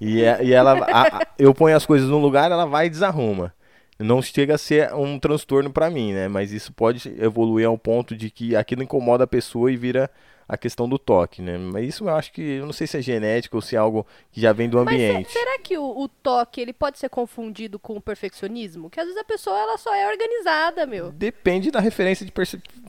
E, 0.00 0.22
é, 0.22 0.44
e 0.44 0.52
ela, 0.52 0.72
a, 0.72 1.02
a, 1.02 1.26
eu 1.38 1.54
ponho 1.54 1.76
as 1.76 1.86
coisas 1.86 2.08
no 2.08 2.18
lugar, 2.18 2.50
ela 2.50 2.66
vai 2.66 2.86
e 2.86 2.90
desarruma. 2.90 3.54
Não 3.98 4.20
chega 4.20 4.54
a 4.54 4.58
ser 4.58 4.92
um 4.94 5.18
transtorno 5.18 5.72
para 5.72 5.88
mim, 5.88 6.12
né? 6.12 6.26
Mas 6.26 6.52
isso 6.52 6.72
pode 6.72 7.08
evoluir 7.18 7.66
ao 7.66 7.78
ponto 7.78 8.16
de 8.16 8.28
que 8.28 8.56
aquilo 8.56 8.82
incomoda 8.82 9.24
a 9.24 9.26
pessoa 9.26 9.70
e 9.70 9.76
vira 9.76 10.10
a 10.48 10.56
questão 10.56 10.88
do 10.88 10.98
toque, 10.98 11.40
né? 11.40 11.56
Mas 11.56 11.88
isso 11.88 12.04
eu 12.04 12.14
acho 12.14 12.32
que, 12.32 12.42
eu 12.42 12.66
não 12.66 12.72
sei 12.72 12.86
se 12.86 12.98
é 12.98 13.02
genético 13.02 13.56
ou 13.56 13.62
se 13.62 13.76
é 13.76 13.78
algo 13.78 14.06
que 14.30 14.40
já 14.40 14.52
vem 14.52 14.68
do 14.68 14.78
ambiente. 14.78 15.24
Mas 15.24 15.32
será 15.32 15.58
que 15.58 15.78
o, 15.78 15.84
o, 15.84 16.08
toque 16.08 16.60
ele 16.60 16.72
pode 16.72 16.98
ser 16.98 17.08
confundido 17.08 17.78
com 17.78 17.96
o 17.96 18.00
perfeccionismo? 18.00 18.90
Que 18.90 19.00
às 19.00 19.06
vezes 19.06 19.20
a 19.20 19.24
pessoa 19.24 19.58
ela 19.58 19.78
só 19.78 19.94
é 19.94 20.06
organizada, 20.08 20.86
meu. 20.86 21.10
Depende 21.12 21.70
da 21.70 21.80
referência 21.80 22.26
de 22.26 22.32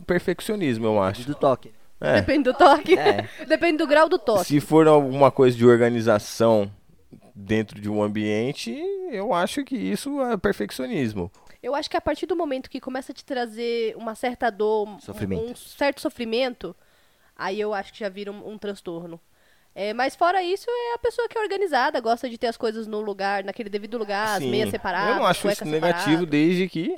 perfeccionismo, 0.05 0.85
eu 0.85 1.01
acho. 1.01 1.25
Do 1.25 1.35
toque. 1.35 1.71
É. 2.01 2.15
Depende 2.15 2.43
do 2.43 2.53
toque. 2.53 2.97
É. 2.97 3.29
Depende 3.47 3.77
do 3.77 3.88
grau 3.88 4.09
do 4.09 4.19
toque. 4.19 4.45
Se 4.45 4.59
for 4.59 4.88
alguma 4.88 5.31
coisa 5.31 5.55
de 5.55 5.65
organização 5.65 6.69
dentro 7.36 7.82
de 7.82 7.89
um 7.89 8.01
ambiente, 8.01 8.72
eu 9.12 9.34
acho 9.34 9.63
que 9.65 9.75
isso 9.75 10.22
é 10.22 10.38
perfeccionismo. 10.38 11.30
Eu 11.62 11.75
acho 11.75 11.89
que 11.89 11.98
a 11.98 12.01
partir 12.01 12.25
do 12.25 12.36
momento 12.36 12.70
que 12.70 12.80
começa 12.80 13.12
a 13.12 13.15
te 13.15 13.25
trazer 13.25 13.96
uma 13.98 14.15
certa 14.15 14.50
dor, 14.50 14.98
sofrimento. 15.01 15.51
um 15.51 15.56
certo 15.56 16.00
sofrimento, 16.00 16.75
aí 17.36 17.60
eu 17.60 17.74
acho 17.74 17.92
que 17.92 18.00
já 18.00 18.08
vira 18.08 18.32
um, 18.32 18.51
um 18.54 18.58
transtorno. 18.58 19.20
É, 19.74 19.94
mas 19.94 20.15
fora 20.15 20.42
isso, 20.42 20.70
é 20.70 20.94
a 20.94 21.00
pessoa 21.00 21.27
que 21.27 21.38
é 21.38 21.42
organizada, 21.42 22.00
gosta 22.00 22.30
de 22.30 22.38
ter 22.38 22.48
as 22.48 22.56
coisas 22.56 22.88
no 22.88 23.01
lugar, 23.01 23.44
naquele 23.44 23.70
devido 23.70 23.98
lugar, 23.98 24.39
Sim. 24.39 24.46
as 24.46 24.51
meias 24.51 24.70
separadas. 24.70 25.10
Eu 25.10 25.15
não 25.15 25.25
acho 25.25 25.50
isso 25.50 25.65
negativo 25.65 26.25
desde 26.25 26.70
que 26.70 26.96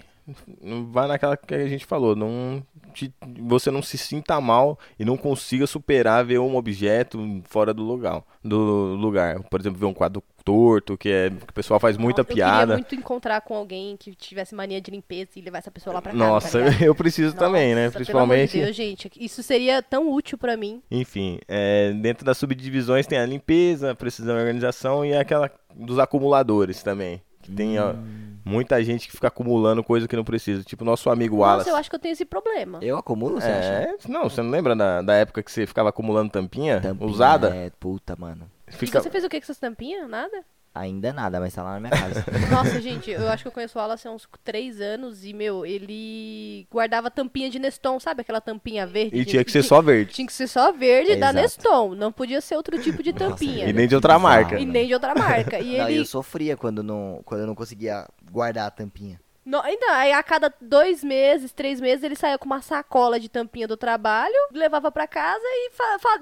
não 0.61 0.85
vai 0.91 1.07
naquela 1.07 1.37
que 1.37 1.55
a 1.55 1.67
gente 1.67 1.85
falou, 1.85 2.15
não 2.15 2.63
te, 2.97 3.13
você 3.39 3.69
não 3.69 3.81
se 3.81 3.97
sinta 3.97 4.41
mal 4.41 4.79
e 4.97 5.05
não 5.05 5.15
consiga 5.15 5.67
superar 5.67 6.25
ver 6.25 6.39
um 6.39 6.55
objeto 6.55 7.19
fora 7.45 7.73
do 7.73 7.83
lugar, 7.83 8.23
do 8.43 8.95
lugar. 8.95 9.43
Por 9.43 9.59
exemplo, 9.59 9.79
ver 9.79 9.85
um 9.85 9.93
quadro 9.93 10.23
torto, 10.43 10.97
que, 10.97 11.09
é, 11.09 11.29
que 11.29 11.49
o 11.49 11.53
pessoal 11.53 11.79
faz 11.79 11.97
muita 11.97 12.23
Nossa, 12.23 12.33
piada. 12.33 12.73
Eu 12.73 12.77
queria 12.77 12.77
muito 12.77 12.95
encontrar 12.95 13.41
com 13.41 13.55
alguém 13.55 13.95
que 13.97 14.15
tivesse 14.15 14.55
mania 14.55 14.81
de 14.81 14.89
limpeza 14.89 15.31
e 15.35 15.41
levar 15.41 15.59
essa 15.59 15.69
pessoa 15.69 15.95
lá 15.95 16.01
pra 16.01 16.11
casa. 16.11 16.23
Nossa, 16.23 16.59
tá 16.59 16.65
eu 16.83 16.95
preciso 16.95 17.35
Nossa, 17.35 17.45
também, 17.45 17.75
né? 17.75 17.89
Principalmente. 17.89 18.51
Pelo 18.51 18.63
amor 18.63 18.71
de 18.73 18.81
Deus, 18.81 18.89
gente, 18.89 19.11
isso 19.19 19.43
seria 19.43 19.81
tão 19.83 20.09
útil 20.09 20.37
para 20.37 20.57
mim. 20.57 20.81
Enfim, 20.89 21.39
é, 21.47 21.91
dentro 21.91 22.25
das 22.25 22.37
subdivisões 22.37 23.05
tem 23.05 23.19
a 23.19 23.25
limpeza, 23.25 23.91
a 23.91 23.95
precisão 23.95 24.37
e 24.37 24.39
organização 24.39 25.05
e 25.05 25.13
aquela 25.13 25.51
dos 25.75 25.99
acumuladores 25.99 26.81
também. 26.81 27.21
Que 27.47 27.55
tem 27.55 27.79
hum. 27.79 27.83
ó, 27.83 28.49
muita 28.49 28.83
gente 28.83 29.07
que 29.07 29.13
fica 29.13 29.27
acumulando 29.27 29.83
coisa 29.83 30.07
que 30.07 30.15
não 30.15 30.23
precisa. 30.23 30.63
Tipo 30.63 30.83
nosso 30.83 31.09
amigo 31.09 31.37
Nossa, 31.37 31.49
Wallace. 31.49 31.69
eu 31.69 31.75
acho 31.75 31.89
que 31.89 31.95
eu 31.95 31.99
tenho 31.99 32.13
esse 32.13 32.25
problema. 32.25 32.79
Eu 32.81 32.97
acumulo, 32.97 33.39
você 33.39 33.47
é, 33.47 33.89
acha? 33.93 34.09
Não, 34.09 34.29
você 34.29 34.41
não 34.41 34.49
lembra 34.49 34.75
da, 34.75 35.01
da 35.01 35.13
época 35.15 35.41
que 35.41 35.51
você 35.51 35.65
ficava 35.65 35.89
acumulando 35.89 36.31
tampinha, 36.31 36.81
tampinha 36.81 37.09
usada? 37.09 37.55
É, 37.55 37.69
puta, 37.79 38.15
mano. 38.17 38.49
Fica... 38.67 38.99
E 38.99 39.01
você 39.01 39.09
fez 39.09 39.23
o 39.23 39.29
que 39.29 39.39
com 39.39 39.45
essas 39.45 39.59
tampinhas? 39.59 40.09
Nada? 40.09 40.43
Ainda 40.79 41.11
nada, 41.11 41.39
mas 41.39 41.53
tá 41.53 41.63
lá 41.63 41.73
na 41.73 41.79
minha 41.79 41.91
casa. 41.91 42.25
Nossa, 42.51 42.79
gente, 42.81 43.09
eu 43.09 43.27
acho 43.29 43.43
que 43.43 43.47
eu 43.47 43.51
conheço 43.51 43.77
o 43.77 43.81
Wallace 43.81 44.07
há 44.07 44.11
uns 44.11 44.27
três 44.43 44.79
anos 44.79 45.25
e, 45.25 45.33
meu, 45.33 45.65
ele 45.65 46.67
guardava 46.71 47.09
tampinha 47.09 47.49
de 47.49 47.59
Neston, 47.59 47.99
sabe? 47.99 48.21
Aquela 48.21 48.39
tampinha 48.39 48.85
verde. 48.85 49.17
E 49.17 49.25
tinha 49.25 49.43
que 49.43 49.51
ser 49.51 49.63
só 49.63 49.81
verde. 49.81 50.13
Tinha 50.13 50.27
que 50.27 50.33
ser 50.33 50.47
só 50.47 50.71
verde 50.71 51.11
é, 51.11 51.15
da 51.15 51.29
exato. 51.29 51.41
Neston. 51.41 51.95
Não 51.95 52.11
podia 52.11 52.41
ser 52.41 52.55
outro 52.55 52.79
tipo 52.79 53.01
de 53.01 53.11
tampinha. 53.13 53.59
Nossa, 53.59 53.69
e 53.69 53.73
nem 53.73 53.87
de 53.87 53.95
outra 53.95 54.19
marca. 54.19 54.59
E 54.59 54.65
nem 54.65 54.87
de 54.87 54.93
outra 54.93 55.15
marca. 55.15 55.59
E 55.59 55.77
não, 55.77 55.89
ele... 55.89 55.99
eu 55.99 56.05
sofria 56.05 56.55
quando, 56.55 56.83
não, 56.83 57.21
quando 57.25 57.41
eu 57.41 57.47
não 57.47 57.55
conseguia 57.55 58.07
guardar 58.31 58.67
a 58.67 58.71
tampinha. 58.71 59.19
Não, 59.47 59.63
ainda, 59.63 59.85
aí 59.91 60.11
a 60.11 60.21
cada 60.21 60.53
dois 60.59 61.01
meses, 61.01 61.53
três 61.53 61.79
meses, 61.79 62.03
ele 62.03 62.17
saía 62.17 62.37
com 62.37 62.45
uma 62.45 62.61
sacola 62.61 63.17
de 63.17 63.29
tampinha 63.29 63.65
do 63.65 63.77
trabalho, 63.77 64.35
levava 64.51 64.91
para 64.91 65.07
casa 65.07 65.39
e 65.41 65.71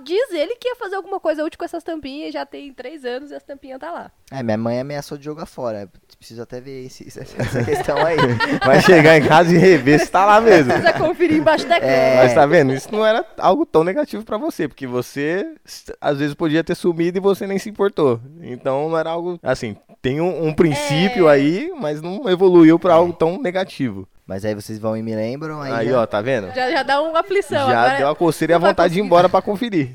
diz 0.04 0.32
ele 0.32 0.56
que 0.58 0.68
ia 0.68 0.76
fazer 0.76 0.96
alguma 0.96 1.20
coisa 1.20 1.44
útil 1.44 1.58
com 1.58 1.66
essas 1.66 1.84
tampinhas. 1.84 2.32
Já 2.32 2.46
tem 2.46 2.72
três 2.72 3.04
anos 3.04 3.32
e 3.32 3.36
as 3.36 3.42
tampinhas 3.42 3.80
tá 3.80 3.92
lá. 3.92 4.12
É, 4.32 4.44
minha 4.44 4.58
mãe 4.58 4.80
ameaçou 4.80 5.18
de 5.18 5.26
jogar 5.26 5.48
fora. 5.48 5.90
Preciso 6.20 6.44
até 6.44 6.62
ver 6.62 6.86
esse, 6.86 7.08
essa 7.10 7.64
questão 7.64 7.98
aí. 7.98 8.18
Vai 8.64 8.80
chegar 8.82 9.18
em 9.18 9.28
casa 9.28 9.54
e 9.54 9.58
rever 9.58 10.00
se 10.00 10.12
tá 10.12 10.24
lá 10.24 10.40
mesmo. 10.40 10.72
Precisa 10.72 10.94
conferir 10.94 11.38
embaixo 11.38 11.68
da 11.68 11.80
cama. 11.80 11.92
É... 11.92 12.24
Mas 12.24 12.34
tá 12.36 12.46
vendo? 12.46 12.74
Isso 12.74 12.90
não 12.92 13.04
era 13.04 13.26
algo 13.40 13.66
tão 13.66 13.84
negativo 13.84 14.24
para 14.24 14.38
você, 14.38 14.68
porque 14.68 14.86
você 14.86 15.56
às 16.00 16.20
vezes 16.20 16.36
podia 16.36 16.64
ter 16.64 16.76
sumido 16.76 17.18
e 17.18 17.22
você 17.22 17.48
nem 17.48 17.58
se 17.58 17.70
importou. 17.70 18.20
Então 18.42 18.90
não 18.90 18.98
era 18.98 19.10
algo 19.10 19.40
assim, 19.42 19.76
tem 20.06 20.22
um, 20.22 20.50
um 20.50 20.54
princípio 20.54 21.28
é... 21.28 21.34
aí, 21.34 21.74
mas 21.82 22.00
não 22.00 22.30
evoluiu 22.30 22.78
para 22.78 22.94
algo 22.94 23.12
tão 23.12 23.42
negativo. 23.42 24.08
Mas 24.28 24.46
aí 24.46 24.54
vocês 24.54 24.78
vão 24.78 24.96
e 24.96 25.02
me 25.02 25.16
lembram. 25.16 25.60
Aí, 25.60 25.74
aí 25.74 25.90
já... 25.90 26.00
ó, 26.00 26.06
tá 26.06 26.22
vendo? 26.22 26.54
Já, 26.54 26.70
já 26.70 26.84
dá 26.84 27.02
uma 27.02 27.22
aflição. 27.22 27.68
Já 27.68 27.82
agora... 27.82 27.98
deu 27.98 28.10
a 28.10 28.16
coceira 28.16 28.54
e 28.54 28.56
a 28.56 28.60
vontade 28.60 28.94
de 28.94 29.00
ir 29.00 29.04
embora 29.04 29.28
para 29.28 29.42
conferir. 29.42 29.94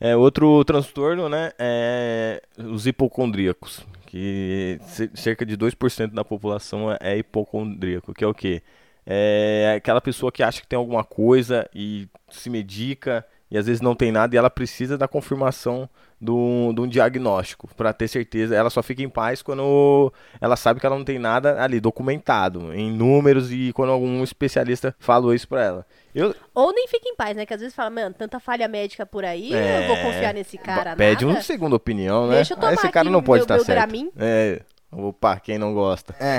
É, 0.00 0.16
outro 0.16 0.64
transtorno, 0.64 1.28
né, 1.28 1.52
é 1.58 2.42
os 2.58 2.86
hipocondríacos, 2.86 3.86
que 4.06 4.78
cerca 5.14 5.44
de 5.44 5.54
2% 5.56 6.14
da 6.14 6.24
população 6.24 6.96
é 6.98 7.18
hipocondríaco, 7.18 8.14
que 8.14 8.24
é 8.24 8.26
o 8.26 8.32
quê? 8.32 8.62
É 9.06 9.74
aquela 9.76 10.00
pessoa 10.00 10.32
que 10.32 10.42
acha 10.42 10.62
que 10.62 10.66
tem 10.66 10.78
alguma 10.78 11.04
coisa 11.04 11.68
e 11.74 12.08
se 12.30 12.48
medica 12.48 13.24
e 13.50 13.58
às 13.58 13.66
vezes 13.66 13.80
não 13.80 13.94
tem 13.94 14.10
nada 14.10 14.34
e 14.34 14.38
ela 14.38 14.50
precisa 14.50 14.96
da 14.98 15.06
confirmação 15.06 15.88
de 16.20 16.30
um 16.30 16.88
diagnóstico 16.88 17.68
para 17.76 17.92
ter 17.92 18.08
certeza. 18.08 18.54
Ela 18.54 18.70
só 18.70 18.82
fica 18.82 19.02
em 19.02 19.08
paz 19.08 19.42
quando 19.42 20.12
ela 20.40 20.56
sabe 20.56 20.80
que 20.80 20.86
ela 20.86 20.96
não 20.96 21.04
tem 21.04 21.18
nada 21.18 21.62
ali 21.62 21.80
documentado 21.80 22.72
em 22.72 22.90
números 22.90 23.52
e 23.52 23.72
quando 23.74 23.90
algum 23.90 24.22
especialista 24.24 24.94
falou 24.98 25.34
isso 25.34 25.46
para 25.46 25.62
ela. 25.62 25.86
Eu... 26.14 26.34
Ou 26.54 26.72
nem 26.72 26.88
fica 26.88 27.08
em 27.08 27.14
paz, 27.14 27.36
né? 27.36 27.44
Que 27.44 27.52
às 27.52 27.60
vezes 27.60 27.74
fala, 27.74 27.90
mano, 27.90 28.14
tanta 28.16 28.40
falha 28.40 28.66
médica 28.68 29.04
por 29.04 29.24
aí, 29.24 29.52
é... 29.52 29.82
eu 29.82 29.88
vou 29.88 29.96
confiar 29.98 30.32
nesse 30.32 30.56
cara. 30.56 30.96
Pede 30.96 31.24
nada. 31.24 31.36
uma 31.36 31.42
segunda 31.42 31.76
opinião, 31.76 32.28
né? 32.28 32.36
Deixa 32.36 32.54
eu 32.54 32.58
tomar 32.58 32.74
Esse 32.74 32.88
cara 32.88 33.10
não 33.10 33.22
pode 33.22 33.40
meu, 33.40 33.44
estar 33.44 33.56
meu 33.56 33.64
certo. 33.64 33.90
Dramin. 33.90 34.10
É. 34.16 34.62
Opa, 34.96 35.40
quem 35.40 35.58
não 35.58 35.74
gosta. 35.74 36.14
É. 36.20 36.38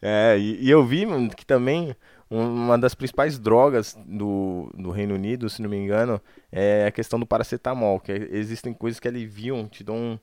é, 0.00 0.38
e, 0.38 0.64
e, 0.64 0.70
eu 0.70 0.84
vi 0.84 1.04
que 1.36 1.44
também 1.44 1.94
uma 2.30 2.76
das 2.76 2.94
principais 2.94 3.38
drogas 3.38 3.96
do, 4.04 4.70
do 4.74 4.90
Reino 4.90 5.14
Unido, 5.14 5.48
se 5.48 5.62
não 5.62 5.70
me 5.70 5.76
engano, 5.76 6.20
é 6.50 6.86
a 6.86 6.90
questão 6.90 7.18
do 7.18 7.26
paracetamol, 7.26 8.00
que 8.00 8.12
existem 8.12 8.74
coisas 8.74 8.98
que 8.98 9.06
aliviam, 9.06 9.68
te 9.68 9.84
dão 9.84 10.18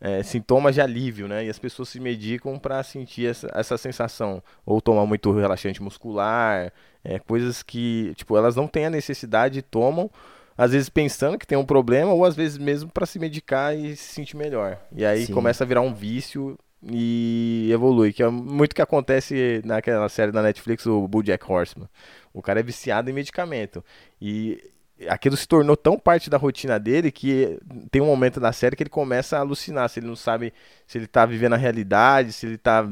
é, 0.00 0.22
sintomas 0.22 0.74
de 0.74 0.80
alívio, 0.80 1.26
né? 1.26 1.46
E 1.46 1.48
as 1.48 1.58
pessoas 1.58 1.88
se 1.88 1.98
medicam 1.98 2.58
para 2.58 2.82
sentir 2.82 3.26
essa, 3.26 3.50
essa 3.54 3.78
sensação. 3.78 4.42
Ou 4.64 4.80
tomar 4.80 5.06
muito 5.06 5.32
relaxante 5.32 5.82
muscular, 5.82 6.72
é, 7.02 7.18
coisas 7.18 7.62
que, 7.62 8.12
tipo, 8.16 8.36
elas 8.36 8.54
não 8.54 8.68
têm 8.68 8.86
a 8.86 8.90
necessidade 8.90 9.58
e 9.58 9.62
tomam, 9.62 10.10
às 10.58 10.72
vezes 10.72 10.88
pensando 10.88 11.38
que 11.38 11.46
tem 11.46 11.56
um 11.56 11.64
problema, 11.64 12.12
ou 12.12 12.24
às 12.24 12.36
vezes 12.36 12.58
mesmo 12.58 12.90
para 12.90 13.06
se 13.06 13.18
medicar 13.18 13.74
e 13.74 13.96
se 13.96 14.12
sentir 14.12 14.36
melhor. 14.36 14.78
E 14.94 15.04
aí 15.04 15.26
Sim. 15.26 15.32
começa 15.32 15.64
a 15.64 15.66
virar 15.66 15.80
um 15.80 15.94
vício 15.94 16.58
e 16.88 17.68
evolui, 17.72 18.12
que 18.12 18.22
é 18.22 18.28
muito 18.28 18.74
que 18.74 18.82
acontece 18.82 19.60
naquela 19.64 20.08
série 20.08 20.32
da 20.32 20.42
Netflix, 20.42 20.86
o 20.86 21.06
BoJack 21.08 21.50
Horseman. 21.50 21.88
O 22.32 22.42
cara 22.42 22.60
é 22.60 22.62
viciado 22.62 23.10
em 23.10 23.12
medicamento 23.12 23.84
e 24.20 24.62
aquilo 25.08 25.36
se 25.36 25.46
tornou 25.46 25.76
tão 25.76 25.98
parte 25.98 26.30
da 26.30 26.36
rotina 26.36 26.78
dele 26.78 27.10
que 27.10 27.58
tem 27.90 28.00
um 28.00 28.06
momento 28.06 28.40
da 28.40 28.52
série 28.52 28.76
que 28.76 28.82
ele 28.82 28.90
começa 28.90 29.36
a 29.36 29.40
alucinar, 29.40 29.88
se 29.88 30.00
ele 30.00 30.06
não 30.06 30.16
sabe 30.16 30.52
se 30.86 30.98
ele 30.98 31.06
tá 31.06 31.26
vivendo 31.26 31.54
a 31.54 31.58
realidade, 31.58 32.32
se 32.32 32.46
ele 32.46 32.58
tá 32.58 32.88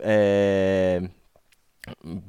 é, 0.00 1.02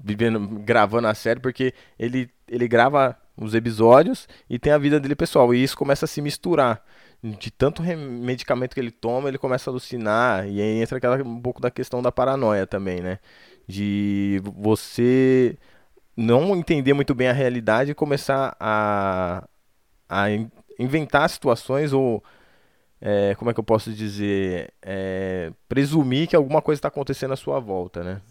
vivendo, 0.03 0.39
gravando 0.59 1.07
a 1.07 1.13
série, 1.13 1.39
porque 1.39 1.73
ele, 1.97 2.29
ele 2.47 2.67
grava 2.67 3.17
os 3.37 3.53
episódios 3.53 4.27
e 4.49 4.57
tem 4.57 4.73
a 4.73 4.77
vida 4.77 4.99
dele 4.99 5.15
pessoal, 5.15 5.53
e 5.53 5.63
isso 5.63 5.77
começa 5.77 6.05
a 6.05 6.07
se 6.07 6.21
misturar 6.21 6.83
de 7.23 7.51
tanto 7.51 7.83
medicamento 7.83 8.73
que 8.73 8.79
ele 8.79 8.91
toma, 8.91 9.27
ele 9.27 9.37
começa 9.37 9.69
a 9.69 9.71
alucinar. 9.71 10.47
E 10.47 10.61
aí 10.61 10.81
entra 10.81 10.97
aquela, 10.97 11.21
um 11.23 11.41
pouco 11.41 11.61
da 11.61 11.69
questão 11.71 12.01
da 12.01 12.11
paranoia 12.11 12.65
também, 12.65 13.01
né? 13.01 13.19
De 13.67 14.41
você 14.43 15.57
não 16.15 16.55
entender 16.55 16.93
muito 16.93 17.15
bem 17.15 17.27
a 17.27 17.33
realidade 17.33 17.91
e 17.91 17.95
começar 17.95 18.55
a, 18.59 19.47
a 20.09 20.25
inventar 20.79 21.29
situações 21.29 21.93
ou 21.93 22.23
é, 23.01 23.35
como 23.35 23.49
é 23.49 23.53
que 23.53 23.59
eu 23.59 23.63
posso 23.63 23.91
dizer, 23.93 24.73
é, 24.81 25.51
presumir 25.67 26.27
que 26.27 26.35
alguma 26.35 26.61
coisa 26.61 26.79
está 26.79 26.89
acontecendo 26.89 27.33
à 27.33 27.37
sua 27.37 27.59
volta, 27.59 28.03
né? 28.03 28.21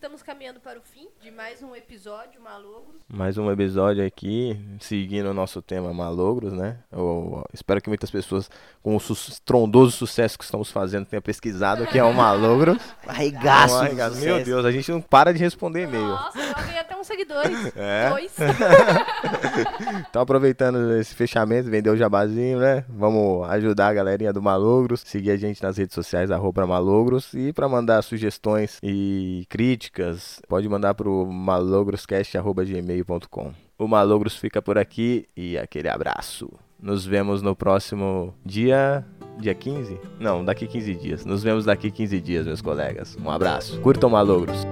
Estamos 0.00 0.22
caminhando 0.22 0.58
para 0.60 0.78
o 0.78 0.82
fim 0.82 1.08
de 1.20 1.30
mais 1.30 1.62
um 1.62 1.76
episódio 1.76 2.40
Malogros. 2.40 3.02
Mais 3.06 3.36
um 3.36 3.52
episódio 3.52 4.02
aqui, 4.02 4.58
seguindo 4.80 5.26
o 5.26 5.34
nosso 5.34 5.60
tema 5.60 5.92
Malogros, 5.92 6.54
né? 6.54 6.78
Eu 6.90 7.44
espero 7.52 7.82
que 7.82 7.90
muitas 7.90 8.10
pessoas, 8.10 8.48
com 8.82 8.96
o 8.96 8.98
su 8.98 9.14
trondoso 9.42 9.90
sucesso 9.90 10.38
que 10.38 10.44
estamos 10.44 10.70
fazendo, 10.70 11.04
tenham 11.04 11.20
pesquisado 11.20 11.84
o 11.84 11.86
que 11.86 11.98
é 11.98 12.02
o 12.02 12.14
Malogros. 12.14 12.78
Arregaço, 13.06 13.74
um 13.76 13.78
arregaço. 13.80 14.20
Meu 14.20 14.42
Deus, 14.42 14.64
a 14.64 14.72
gente 14.72 14.90
não 14.90 15.02
para 15.02 15.34
de 15.34 15.38
responder 15.38 15.82
e-mail. 15.82 16.08
Nossa, 16.08 16.38
eu 16.38 16.54
ganhei 16.54 16.78
até 16.78 16.96
uns 16.96 17.06
seguidores. 17.06 17.58
É? 17.76 18.10
Dois. 18.10 18.34
então, 20.08 20.22
aproveitando 20.22 20.96
esse 20.96 21.14
fechamento, 21.14 21.70
vender 21.70 21.90
o 21.90 21.96
jabazinho, 21.96 22.58
né? 22.58 22.84
Vamos 22.88 23.48
ajudar 23.50 23.88
a 23.88 23.94
galerinha 23.94 24.32
do 24.32 24.42
Malogros. 24.42 25.02
Seguir 25.04 25.30
a 25.30 25.36
gente 25.36 25.62
nas 25.62 25.76
redes 25.76 25.94
sociais, 25.94 26.30
arroba 26.30 26.66
Malogros. 26.66 27.32
E 27.34 27.52
para 27.52 27.68
mandar 27.68 28.02
sugestões 28.02 28.78
e 28.82 29.46
críticas, 29.48 29.89
pode 30.48 30.68
mandar 30.68 30.94
pro 30.94 31.26
malogroscast.gmail.com. 31.26 33.52
O 33.78 33.86
Malogros 33.88 34.36
fica 34.36 34.60
por 34.60 34.76
aqui 34.76 35.26
e 35.36 35.56
aquele 35.56 35.88
abraço. 35.88 36.50
Nos 36.78 37.06
vemos 37.06 37.40
no 37.42 37.56
próximo 37.56 38.34
dia. 38.44 39.04
Dia 39.38 39.54
15? 39.54 39.98
Não, 40.18 40.44
daqui 40.44 40.66
15 40.66 40.94
dias. 40.94 41.24
Nos 41.24 41.42
vemos 41.42 41.64
daqui 41.64 41.90
15 41.90 42.20
dias, 42.20 42.44
meus 42.46 42.60
colegas. 42.60 43.16
Um 43.22 43.30
abraço. 43.30 43.80
Curtam 43.80 44.10
Malogros. 44.10 44.66